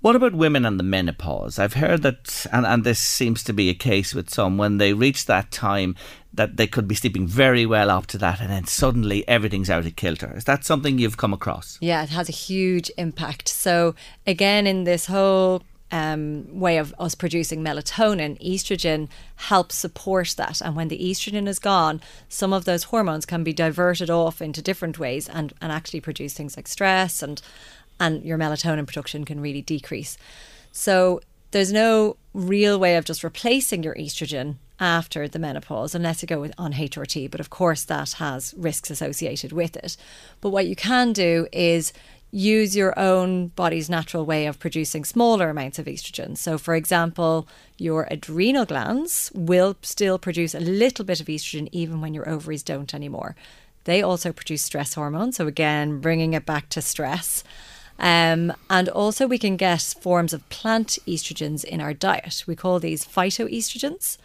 What 0.00 0.14
about 0.14 0.32
women 0.32 0.64
and 0.64 0.78
the 0.78 0.84
menopause? 0.84 1.58
I've 1.58 1.74
heard 1.74 2.02
that, 2.02 2.46
and, 2.52 2.64
and 2.64 2.84
this 2.84 3.00
seems 3.00 3.42
to 3.44 3.52
be 3.52 3.68
a 3.68 3.74
case 3.74 4.14
with 4.14 4.30
some, 4.30 4.56
when 4.56 4.78
they 4.78 4.92
reach 4.92 5.26
that 5.26 5.50
time, 5.50 5.96
that 6.32 6.56
they 6.56 6.68
could 6.68 6.86
be 6.86 6.94
sleeping 6.94 7.26
very 7.26 7.66
well 7.66 7.90
up 7.90 8.06
to 8.08 8.18
that, 8.18 8.40
and 8.40 8.48
then 8.48 8.64
suddenly 8.64 9.26
everything's 9.26 9.70
out 9.70 9.86
of 9.86 9.96
kilter. 9.96 10.32
Is 10.36 10.44
that 10.44 10.64
something 10.64 10.98
you've 10.98 11.16
come 11.16 11.32
across? 11.32 11.78
Yeah, 11.80 12.04
it 12.04 12.10
has 12.10 12.28
a 12.28 12.32
huge 12.32 12.92
impact. 12.96 13.48
So 13.48 13.96
again, 14.24 14.68
in 14.68 14.84
this 14.84 15.06
whole 15.06 15.64
um, 15.90 16.46
way 16.60 16.78
of 16.78 16.94
us 17.00 17.16
producing 17.16 17.64
melatonin, 17.64 18.40
estrogen 18.40 19.08
helps 19.34 19.74
support 19.74 20.34
that. 20.36 20.60
And 20.60 20.76
when 20.76 20.88
the 20.88 20.98
estrogen 20.98 21.48
is 21.48 21.58
gone, 21.58 22.00
some 22.28 22.52
of 22.52 22.66
those 22.66 22.84
hormones 22.84 23.26
can 23.26 23.42
be 23.42 23.52
diverted 23.52 24.10
off 24.10 24.40
into 24.40 24.62
different 24.62 24.98
ways 24.98 25.28
and, 25.28 25.52
and 25.60 25.72
actually 25.72 26.00
produce 26.00 26.34
things 26.34 26.56
like 26.56 26.68
stress 26.68 27.22
and 27.22 27.42
and 28.00 28.22
your 28.24 28.38
melatonin 28.38 28.86
production 28.86 29.24
can 29.24 29.40
really 29.40 29.62
decrease. 29.62 30.16
So 30.72 31.20
there's 31.50 31.72
no 31.72 32.16
real 32.34 32.78
way 32.78 32.96
of 32.96 33.04
just 33.04 33.24
replacing 33.24 33.82
your 33.82 33.94
estrogen 33.94 34.56
after 34.80 35.26
the 35.26 35.38
menopause 35.38 35.94
unless 35.94 36.22
you 36.22 36.28
go 36.28 36.40
with, 36.40 36.52
on 36.58 36.72
HRT. 36.72 37.30
But 37.30 37.40
of 37.40 37.50
course, 37.50 37.84
that 37.84 38.12
has 38.14 38.54
risks 38.56 38.90
associated 38.90 39.52
with 39.52 39.76
it. 39.76 39.96
But 40.40 40.50
what 40.50 40.66
you 40.66 40.76
can 40.76 41.12
do 41.12 41.48
is 41.52 41.92
use 42.30 42.76
your 42.76 42.96
own 42.98 43.48
body's 43.48 43.88
natural 43.88 44.26
way 44.26 44.46
of 44.46 44.58
producing 44.58 45.04
smaller 45.04 45.48
amounts 45.48 45.78
of 45.78 45.86
estrogen. 45.86 46.36
So, 46.36 46.58
for 46.58 46.74
example, 46.74 47.48
your 47.78 48.06
adrenal 48.10 48.66
glands 48.66 49.32
will 49.34 49.76
still 49.82 50.18
produce 50.18 50.54
a 50.54 50.60
little 50.60 51.04
bit 51.04 51.20
of 51.20 51.26
estrogen 51.26 51.68
even 51.72 52.00
when 52.00 52.14
your 52.14 52.28
ovaries 52.28 52.62
don't 52.62 52.94
anymore. 52.94 53.34
They 53.84 54.02
also 54.02 54.32
produce 54.32 54.62
stress 54.62 54.94
hormones. 54.94 55.36
So, 55.36 55.46
again, 55.46 56.00
bringing 56.00 56.34
it 56.34 56.44
back 56.44 56.68
to 56.70 56.82
stress. 56.82 57.42
Um, 57.98 58.52
and 58.70 58.88
also, 58.88 59.26
we 59.26 59.38
can 59.38 59.56
get 59.56 59.94
forms 60.00 60.32
of 60.32 60.48
plant 60.50 60.98
estrogens 61.06 61.64
in 61.64 61.80
our 61.80 61.92
diet. 61.92 62.44
We 62.46 62.54
call 62.54 62.78
these 62.78 63.04
phytoestrogens. 63.04 64.18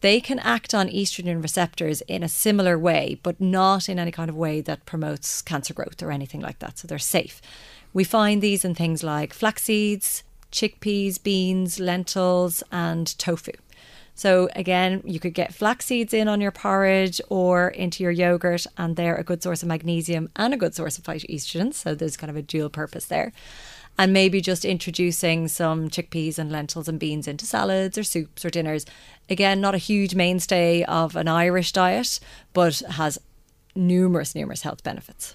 They 0.00 0.20
can 0.20 0.38
act 0.40 0.74
on 0.74 0.88
estrogen 0.88 1.42
receptors 1.42 2.02
in 2.02 2.22
a 2.22 2.28
similar 2.28 2.78
way, 2.78 3.18
but 3.22 3.40
not 3.40 3.88
in 3.88 3.98
any 3.98 4.12
kind 4.12 4.28
of 4.28 4.36
way 4.36 4.60
that 4.60 4.86
promotes 4.86 5.42
cancer 5.42 5.74
growth 5.74 6.02
or 6.02 6.10
anything 6.10 6.40
like 6.40 6.58
that. 6.60 6.78
So 6.78 6.86
they're 6.86 6.98
safe. 6.98 7.40
We 7.92 8.04
find 8.04 8.42
these 8.42 8.64
in 8.64 8.74
things 8.74 9.02
like 9.02 9.32
flax 9.32 9.64
seeds, 9.64 10.22
chickpeas, 10.52 11.20
beans, 11.22 11.80
lentils, 11.80 12.62
and 12.70 13.18
tofu. 13.18 13.52
So 14.16 14.48
again, 14.56 15.02
you 15.04 15.20
could 15.20 15.34
get 15.34 15.54
flax 15.54 15.84
seeds 15.84 16.14
in 16.14 16.26
on 16.26 16.40
your 16.40 16.50
porridge 16.50 17.20
or 17.28 17.68
into 17.68 18.02
your 18.02 18.10
yogurt, 18.10 18.66
and 18.78 18.96
they're 18.96 19.14
a 19.14 19.22
good 19.22 19.42
source 19.42 19.62
of 19.62 19.68
magnesium 19.68 20.30
and 20.34 20.54
a 20.54 20.56
good 20.56 20.74
source 20.74 20.96
of 20.96 21.04
phytoestrogens. 21.04 21.74
So 21.74 21.94
there's 21.94 22.16
kind 22.16 22.30
of 22.30 22.36
a 22.36 22.42
dual 22.42 22.70
purpose 22.70 23.04
there. 23.04 23.32
And 23.98 24.14
maybe 24.14 24.40
just 24.40 24.64
introducing 24.64 25.48
some 25.48 25.90
chickpeas 25.90 26.38
and 26.38 26.50
lentils 26.50 26.88
and 26.88 26.98
beans 26.98 27.28
into 27.28 27.44
salads 27.44 27.98
or 27.98 28.02
soups 28.02 28.44
or 28.44 28.50
dinners. 28.50 28.86
Again, 29.28 29.60
not 29.60 29.74
a 29.74 29.78
huge 29.78 30.14
mainstay 30.14 30.82
of 30.84 31.14
an 31.14 31.28
Irish 31.28 31.72
diet, 31.72 32.18
but 32.54 32.78
has 32.92 33.18
numerous, 33.74 34.34
numerous 34.34 34.62
health 34.62 34.82
benefits. 34.82 35.34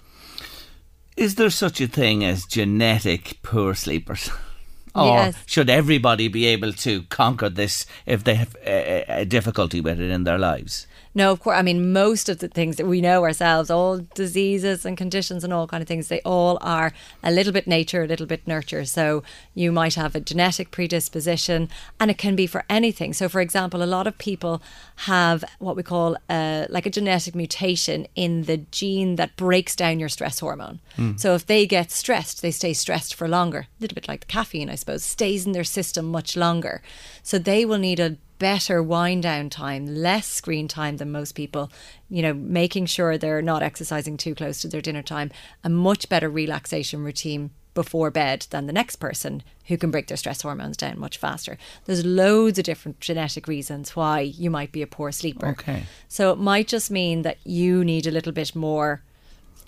Is 1.16 1.36
there 1.36 1.50
such 1.50 1.80
a 1.80 1.86
thing 1.86 2.24
as 2.24 2.46
genetic 2.46 3.38
poor 3.42 3.74
sleepers? 3.74 4.28
Or 4.94 5.06
Yes. 5.06 5.36
should 5.46 5.70
everybody 5.70 6.28
be 6.28 6.46
able 6.46 6.72
to 6.74 7.02
conquer 7.04 7.48
this 7.48 7.86
if 8.04 8.24
they 8.24 8.34
have 8.34 8.54
a, 8.66 9.04
a 9.08 9.24
difficulty 9.24 9.80
with 9.80 10.00
it 10.00 10.10
in 10.10 10.24
their 10.24 10.38
lives? 10.38 10.86
No, 11.14 11.30
of 11.30 11.40
course. 11.40 11.58
I 11.58 11.62
mean, 11.62 11.92
most 11.92 12.28
of 12.28 12.38
the 12.38 12.48
things 12.48 12.76
that 12.76 12.86
we 12.86 13.00
know 13.00 13.22
ourselves, 13.22 13.70
all 13.70 14.00
diseases 14.14 14.86
and 14.86 14.96
conditions 14.96 15.44
and 15.44 15.52
all 15.52 15.66
kind 15.66 15.82
of 15.82 15.88
things, 15.88 16.08
they 16.08 16.20
all 16.22 16.58
are 16.62 16.92
a 17.22 17.30
little 17.30 17.52
bit 17.52 17.66
nature, 17.66 18.02
a 18.02 18.06
little 18.06 18.26
bit 18.26 18.46
nurture. 18.46 18.84
So 18.84 19.22
you 19.54 19.72
might 19.72 19.94
have 19.94 20.14
a 20.14 20.20
genetic 20.20 20.70
predisposition, 20.70 21.68
and 22.00 22.10
it 22.10 22.18
can 22.18 22.34
be 22.34 22.46
for 22.46 22.64
anything. 22.70 23.12
So, 23.12 23.28
for 23.28 23.40
example, 23.40 23.82
a 23.82 23.84
lot 23.84 24.06
of 24.06 24.16
people 24.16 24.62
have 24.96 25.44
what 25.58 25.76
we 25.76 25.82
call 25.82 26.16
uh, 26.30 26.66
like 26.70 26.86
a 26.86 26.90
genetic 26.90 27.34
mutation 27.34 28.06
in 28.14 28.44
the 28.44 28.58
gene 28.70 29.16
that 29.16 29.36
breaks 29.36 29.76
down 29.76 30.00
your 30.00 30.08
stress 30.08 30.38
hormone. 30.38 30.80
So 31.16 31.34
if 31.34 31.46
they 31.46 31.66
get 31.66 31.90
stressed, 31.90 32.42
they 32.42 32.50
stay 32.50 32.72
stressed 32.72 33.14
for 33.14 33.26
longer. 33.28 33.60
A 33.60 33.66
little 33.80 33.94
bit 33.94 34.08
like 34.08 34.20
the 34.20 34.26
caffeine, 34.26 34.70
I 34.70 34.76
suppose, 34.76 35.02
stays 35.04 35.46
in 35.46 35.52
their 35.52 35.64
system 35.64 36.06
much 36.06 36.36
longer. 36.36 36.82
So 37.22 37.38
they 37.38 37.64
will 37.64 37.78
need 37.78 37.98
a 37.98 38.16
better 38.42 38.82
wind 38.82 39.22
down 39.22 39.48
time, 39.48 39.86
less 39.86 40.26
screen 40.26 40.66
time 40.66 40.96
than 40.96 41.12
most 41.12 41.36
people, 41.36 41.70
you 42.10 42.22
know, 42.22 42.34
making 42.34 42.86
sure 42.86 43.16
they're 43.16 43.40
not 43.40 43.62
exercising 43.62 44.16
too 44.16 44.34
close 44.34 44.60
to 44.60 44.66
their 44.66 44.80
dinner 44.80 45.00
time, 45.00 45.30
a 45.62 45.68
much 45.68 46.08
better 46.08 46.28
relaxation 46.28 47.04
routine 47.04 47.50
before 47.72 48.10
bed 48.10 48.44
than 48.50 48.66
the 48.66 48.72
next 48.72 48.96
person 48.96 49.44
who 49.66 49.78
can 49.78 49.92
break 49.92 50.08
their 50.08 50.16
stress 50.16 50.42
hormones 50.42 50.76
down 50.76 50.98
much 50.98 51.18
faster. 51.18 51.56
There's 51.84 52.04
loads 52.04 52.58
of 52.58 52.64
different 52.64 52.98
genetic 52.98 53.46
reasons 53.46 53.94
why 53.94 54.20
you 54.22 54.50
might 54.50 54.72
be 54.72 54.82
a 54.82 54.88
poor 54.88 55.12
sleeper. 55.12 55.50
Okay. 55.50 55.84
So 56.08 56.32
it 56.32 56.38
might 56.38 56.66
just 56.66 56.90
mean 56.90 57.22
that 57.22 57.38
you 57.44 57.84
need 57.84 58.08
a 58.08 58.10
little 58.10 58.32
bit 58.32 58.56
more 58.56 59.04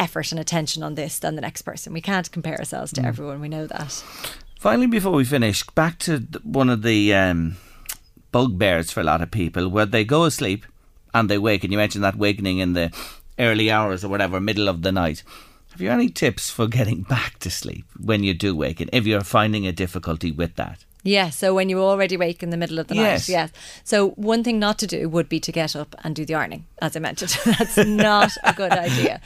effort 0.00 0.32
and 0.32 0.40
attention 0.40 0.82
on 0.82 0.96
this 0.96 1.20
than 1.20 1.36
the 1.36 1.42
next 1.42 1.62
person. 1.62 1.92
We 1.92 2.00
can't 2.00 2.28
compare 2.32 2.58
ourselves 2.58 2.92
to 2.94 3.06
everyone, 3.06 3.40
we 3.40 3.48
know 3.48 3.68
that. 3.68 4.04
Finally, 4.58 4.88
before 4.88 5.12
we 5.12 5.24
finish, 5.24 5.64
back 5.64 6.00
to 6.00 6.26
one 6.42 6.68
of 6.68 6.82
the 6.82 7.14
um, 7.14 7.56
bugbears 8.34 8.90
for 8.90 9.00
a 9.00 9.04
lot 9.04 9.22
of 9.22 9.30
people 9.30 9.68
where 9.68 9.86
they 9.86 10.04
go 10.04 10.24
asleep 10.24 10.66
and 11.14 11.30
they 11.30 11.38
wake, 11.38 11.62
and 11.62 11.72
you 11.72 11.78
mentioned 11.78 12.02
that 12.02 12.16
wakening 12.16 12.58
in 12.58 12.72
the 12.72 12.90
early 13.38 13.70
hours 13.70 14.04
or 14.04 14.08
whatever, 14.08 14.40
middle 14.40 14.68
of 14.68 14.82
the 14.82 14.90
night. 14.90 15.22
Have 15.70 15.80
you 15.80 15.88
any 15.88 16.08
tips 16.08 16.50
for 16.50 16.66
getting 16.66 17.02
back 17.16 17.38
to 17.38 17.48
sleep 17.48 17.84
when 17.96 18.24
you 18.24 18.34
do 18.34 18.56
waken, 18.56 18.90
if 18.92 19.06
you're 19.06 19.20
finding 19.20 19.68
a 19.68 19.72
difficulty 19.72 20.32
with 20.32 20.56
that? 20.56 20.84
Yeah, 21.04 21.28
so 21.30 21.54
when 21.54 21.68
you 21.68 21.80
already 21.80 22.16
wake 22.16 22.42
in 22.42 22.48
the 22.48 22.56
middle 22.56 22.78
of 22.78 22.86
the 22.88 22.94
Yes. 22.94 23.28
night, 23.28 23.32
yes. 23.32 23.50
So 23.84 24.10
one 24.12 24.42
thing 24.42 24.58
not 24.58 24.78
to 24.78 24.86
do 24.86 25.06
would 25.08 25.28
be 25.28 25.38
to 25.40 25.52
get 25.52 25.76
up 25.76 25.94
and 26.02 26.16
do 26.16 26.24
the 26.24 26.34
ironing, 26.34 26.64
as 26.80 26.96
I 26.96 27.00
mentioned. 27.00 27.36
That's 27.58 27.76
not 27.76 28.32
a 28.42 28.54
good 28.54 28.72
idea. 28.72 29.20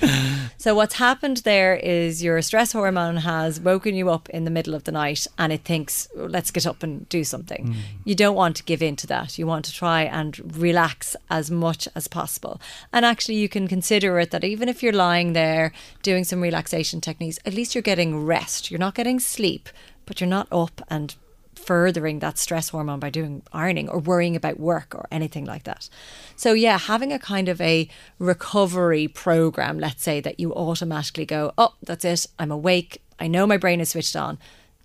So 0.57 0.75
what's 0.75 0.95
happened 0.97 1.39
there 1.39 1.77
is 1.77 2.21
your 2.23 2.43
stress 2.43 2.73
hormone 2.73 3.19
has 3.19 3.61
woken 3.61 3.95
you 3.95 4.11
up 4.11 4.29
in 4.31 4.43
the 4.45 4.51
middle 4.51 4.75
of 4.75 4.83
the 4.85 4.93
night 4.93 5.27
and 5.39 5.53
it 5.53 5.65
thinks, 5.65 6.09
let's 6.17 6.51
get 6.51 6.67
up 6.67 6.83
and 6.83 7.09
do 7.09 7.23
something. 7.23 7.69
Mm. 7.69 7.77
You 8.05 8.17
don't 8.17 8.35
want 8.35 8.57
to 8.57 8.65
give 8.65 8.83
in 8.83 8.97
to 8.97 9.07
that. 9.07 9.39
You 9.39 9.47
want 9.47 9.65
to 9.67 9.73
try 9.73 10.03
and 10.03 10.59
relax 10.61 11.15
as 11.31 11.49
much 11.49 11.87
as 11.95 12.09
possible. 12.09 12.61
And 12.93 13.05
actually 13.05 13.37
you 13.37 13.49
can 13.49 13.69
consider 13.69 14.19
it 14.19 14.33
that 14.33 14.43
even 14.43 14.69
if 14.69 14.83
you're 14.83 14.93
lying 14.93 15.33
there 15.33 15.73
doing 16.03 16.25
some 16.25 16.41
relaxation 16.41 17.01
techniques, 17.01 17.39
at 17.47 17.55
least 17.55 17.77
you're 17.77 17.83
getting 17.83 18.25
rest. 18.27 18.69
You're 18.69 18.81
not 18.81 18.97
getting 18.97 19.21
sleep, 19.21 19.69
but 20.07 20.21
you're 20.21 20.29
not 20.29 20.49
up 20.51 20.83
and 20.91 21.15
furthering 21.59 22.21
that 22.21 22.39
stress 22.39 22.71
hormone 22.71 23.01
by 23.01 23.11
doing 23.11 23.43
ironing 23.53 23.89
or 23.89 23.99
worrying 23.99 24.37
about 24.37 24.59
work 24.59 24.95
or 24.95 25.07
anything 25.11 25.45
like 25.45 25.65
that. 25.65 25.89
So 26.37 26.53
yeah, 26.53 26.79
having 26.79 27.13
a 27.13 27.19
kind 27.19 27.49
of 27.49 27.61
a 27.61 27.89
recovery 28.19 29.09
program, 29.09 29.79
let's 29.79 30.03
say 30.03 30.21
that 30.21 30.41
you 30.41 30.55
automatically 30.55 31.27
go, 31.27 31.53
"Oh, 31.59 31.75
that's 31.83 32.05
it. 32.05 32.27
I'm 32.39 32.51
awake. 32.51 33.03
I 33.19 33.27
know 33.27 33.47
my 33.47 33.57
brain 33.57 33.81
is 33.81 33.91
switched 33.91 34.17
on." 34.17 34.39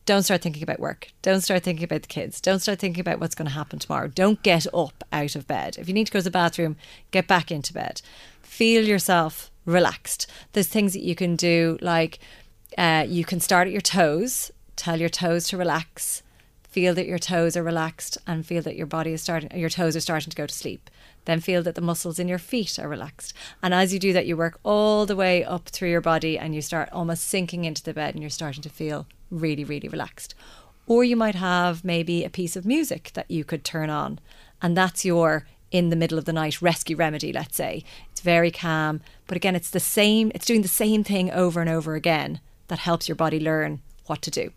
Don't 0.06 0.24
start 0.24 0.42
thinking 0.42 0.64
about 0.64 0.82
work. 0.82 1.14
Don't 1.22 1.40
start 1.40 1.64
thinking 1.64 1.86
about 1.86 2.02
the 2.02 2.10
kids. 2.10 2.42
Don't 2.42 2.60
start 2.60 2.80
thinking 2.80 3.00
about 3.00 3.22
what's 3.22 3.36
going 3.36 3.48
to 3.48 3.54
happen 3.54 3.80
tomorrow. 3.80 4.10
Don't 4.10 4.44
get 4.44 4.68
up 4.74 5.04
out 5.14 5.36
of 5.38 5.48
bed. 5.48 5.78
If 5.78 5.88
you 5.88 5.94
need 5.94 6.08
to 6.08 6.12
go 6.12 6.20
to 6.20 6.24
the 6.24 6.30
bathroom, 6.30 6.76
get 7.12 7.26
back 7.26 7.52
into 7.52 7.74
bed. 7.74 8.02
Feel 8.42 8.84
yourself 8.86 9.50
relaxed. 9.66 10.28
There's 10.52 10.68
things 10.68 10.92
that 10.92 11.04
you 11.04 11.16
can 11.16 11.38
do, 11.38 11.78
like 11.82 12.20
uh, 12.78 13.06
you 13.08 13.24
can 13.24 13.40
start 13.40 13.68
at 13.68 13.72
your 13.72 13.82
toes, 13.82 14.52
tell 14.76 15.00
your 15.00 15.10
toes 15.10 15.48
to 15.50 15.58
relax, 15.58 16.22
feel 16.74 16.96
that 16.96 17.06
your 17.06 17.20
toes 17.20 17.56
are 17.56 17.62
relaxed, 17.62 18.18
and 18.26 18.46
feel 18.46 18.64
that 18.64 18.76
your 18.76 18.88
body 18.88 19.14
is 19.14 19.22
starting, 19.22 19.56
your 19.58 19.70
toes 19.70 19.96
are 19.96 20.02
starting 20.02 20.32
to 20.32 20.36
go 20.36 20.48
to 20.48 20.54
sleep. 20.54 20.90
Then 21.26 21.40
feel 21.40 21.62
that 21.64 21.76
the 21.76 21.82
muscles 21.82 22.18
in 22.18 22.28
your 22.28 22.40
feet 22.40 22.80
are 22.80 22.90
relaxed. 22.90 23.32
And 23.62 23.76
as 23.76 23.94
you 23.94 24.00
do 24.00 24.12
that, 24.14 24.26
you 24.26 24.36
work 24.36 24.60
all 24.64 25.06
the 25.06 25.16
way 25.16 25.44
up 25.44 25.70
through 25.70 25.92
your 25.92 26.02
body 26.02 26.38
and 26.38 26.56
you 26.56 26.62
start 26.62 26.90
almost 26.92 27.26
sinking 27.26 27.64
into 27.64 27.84
the 27.84 27.94
bed 27.94 28.16
and 28.16 28.24
you're 28.24 28.30
starting 28.30 28.64
to 28.64 28.70
feel 28.70 29.06
really, 29.30 29.64
really 29.64 29.88
relaxed. 29.88 30.34
Or 30.88 31.04
you 31.04 31.16
might 31.16 31.36
have 31.36 31.86
maybe 31.86 32.24
a 32.24 32.30
piece 32.30 32.56
of 32.56 32.66
music 32.66 33.12
that 33.14 33.30
you 33.30 33.46
could 33.46 33.64
turn 33.64 33.92
on, 33.92 34.20
and 34.62 34.76
that's 34.76 35.06
your 35.06 35.46
in 35.72 35.90
the 35.90 35.96
middle 35.96 36.18
of 36.18 36.26
the 36.26 36.34
night 36.34 36.62
rescue 36.62 36.96
remedy, 36.96 37.32
let's 37.32 37.56
say. 37.56 37.84
It's 38.12 38.22
very 38.22 38.52
calm, 38.52 39.00
but 39.28 39.38
again, 39.38 39.56
it's 39.56 39.70
the 39.70 39.80
same, 39.80 40.32
it's 40.34 40.46
doing 40.46 40.64
the 40.64 40.68
same 40.68 41.04
thing 41.04 41.32
over 41.32 41.62
and 41.62 41.70
over 41.70 41.94
again 41.94 42.40
that 42.68 42.80
helps 42.80 43.08
your 43.08 43.16
body 43.16 43.40
learn 43.40 43.82
what 44.08 44.24
to 44.24 44.32
do. 44.32 44.52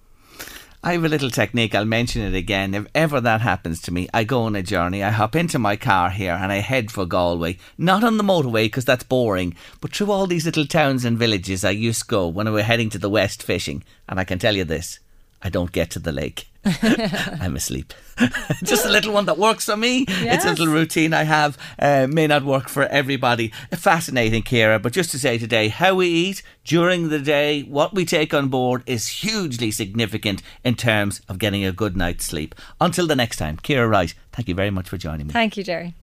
I 0.86 0.92
have 0.92 1.04
a 1.04 1.08
little 1.08 1.30
technique, 1.30 1.74
I'll 1.74 1.84
mention 1.84 2.22
it 2.22 2.38
again. 2.38 2.72
If 2.72 2.86
ever 2.94 3.20
that 3.20 3.40
happens 3.40 3.82
to 3.82 3.92
me, 3.92 4.08
I 4.14 4.22
go 4.22 4.42
on 4.42 4.54
a 4.54 4.62
journey, 4.62 5.02
I 5.02 5.10
hop 5.10 5.34
into 5.34 5.58
my 5.58 5.74
car 5.74 6.10
here 6.10 6.38
and 6.40 6.52
I 6.52 6.58
head 6.58 6.92
for 6.92 7.04
Galway. 7.04 7.58
Not 7.76 8.04
on 8.04 8.18
the 8.18 8.22
motorway 8.22 8.66
because 8.66 8.84
that's 8.84 9.02
boring, 9.02 9.56
but 9.80 9.92
through 9.92 10.12
all 10.12 10.28
these 10.28 10.46
little 10.46 10.64
towns 10.64 11.04
and 11.04 11.18
villages 11.18 11.64
I 11.64 11.70
used 11.70 12.02
to 12.02 12.06
go 12.06 12.28
when 12.28 12.46
we 12.46 12.52
were 12.52 12.62
heading 12.62 12.88
to 12.90 12.98
the 12.98 13.10
west 13.10 13.42
fishing. 13.42 13.82
And 14.08 14.20
I 14.20 14.22
can 14.22 14.38
tell 14.38 14.54
you 14.54 14.62
this 14.62 15.00
I 15.42 15.48
don't 15.48 15.72
get 15.72 15.90
to 15.90 15.98
the 15.98 16.12
lake. 16.12 16.46
I'm 17.40 17.56
asleep. 17.56 17.94
Just 18.64 18.86
a 18.86 18.88
little 18.88 19.12
one 19.12 19.26
that 19.26 19.38
works 19.38 19.66
for 19.66 19.76
me. 19.76 20.04
It's 20.08 20.44
a 20.44 20.50
little 20.50 20.66
routine 20.66 21.12
I 21.12 21.22
have. 21.24 21.56
Uh, 21.78 22.06
may 22.08 22.26
not 22.26 22.44
work 22.44 22.68
for 22.68 22.84
everybody. 22.84 23.52
Fascinating, 23.72 24.42
Kira. 24.42 24.82
But 24.82 24.92
just 24.92 25.10
to 25.10 25.18
say 25.18 25.38
today, 25.38 25.68
how 25.68 25.94
we 25.94 26.08
eat 26.08 26.42
during 26.64 27.10
the 27.10 27.18
day, 27.18 27.62
what 27.62 27.94
we 27.94 28.04
take 28.04 28.32
on 28.32 28.48
board 28.48 28.82
is 28.86 29.06
hugely 29.08 29.70
significant 29.70 30.42
in 30.64 30.74
terms 30.74 31.20
of 31.28 31.38
getting 31.38 31.64
a 31.64 31.72
good 31.72 31.96
night's 31.96 32.24
sleep. 32.24 32.54
Until 32.80 33.06
the 33.06 33.16
next 33.16 33.36
time, 33.36 33.58
Kira 33.58 33.88
Wright, 33.88 34.14
thank 34.32 34.48
you 34.48 34.54
very 34.54 34.70
much 34.70 34.88
for 34.88 34.96
joining 34.96 35.26
me. 35.26 35.32
Thank 35.32 35.56
you, 35.56 35.62
Jerry. 35.64 35.94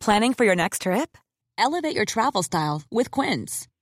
Planning 0.00 0.34
for 0.34 0.44
your 0.44 0.56
next 0.56 0.82
trip? 0.82 1.16
Elevate 1.58 1.94
your 1.94 2.06
travel 2.06 2.42
style 2.42 2.82
with 2.90 3.10
Quince. 3.10 3.68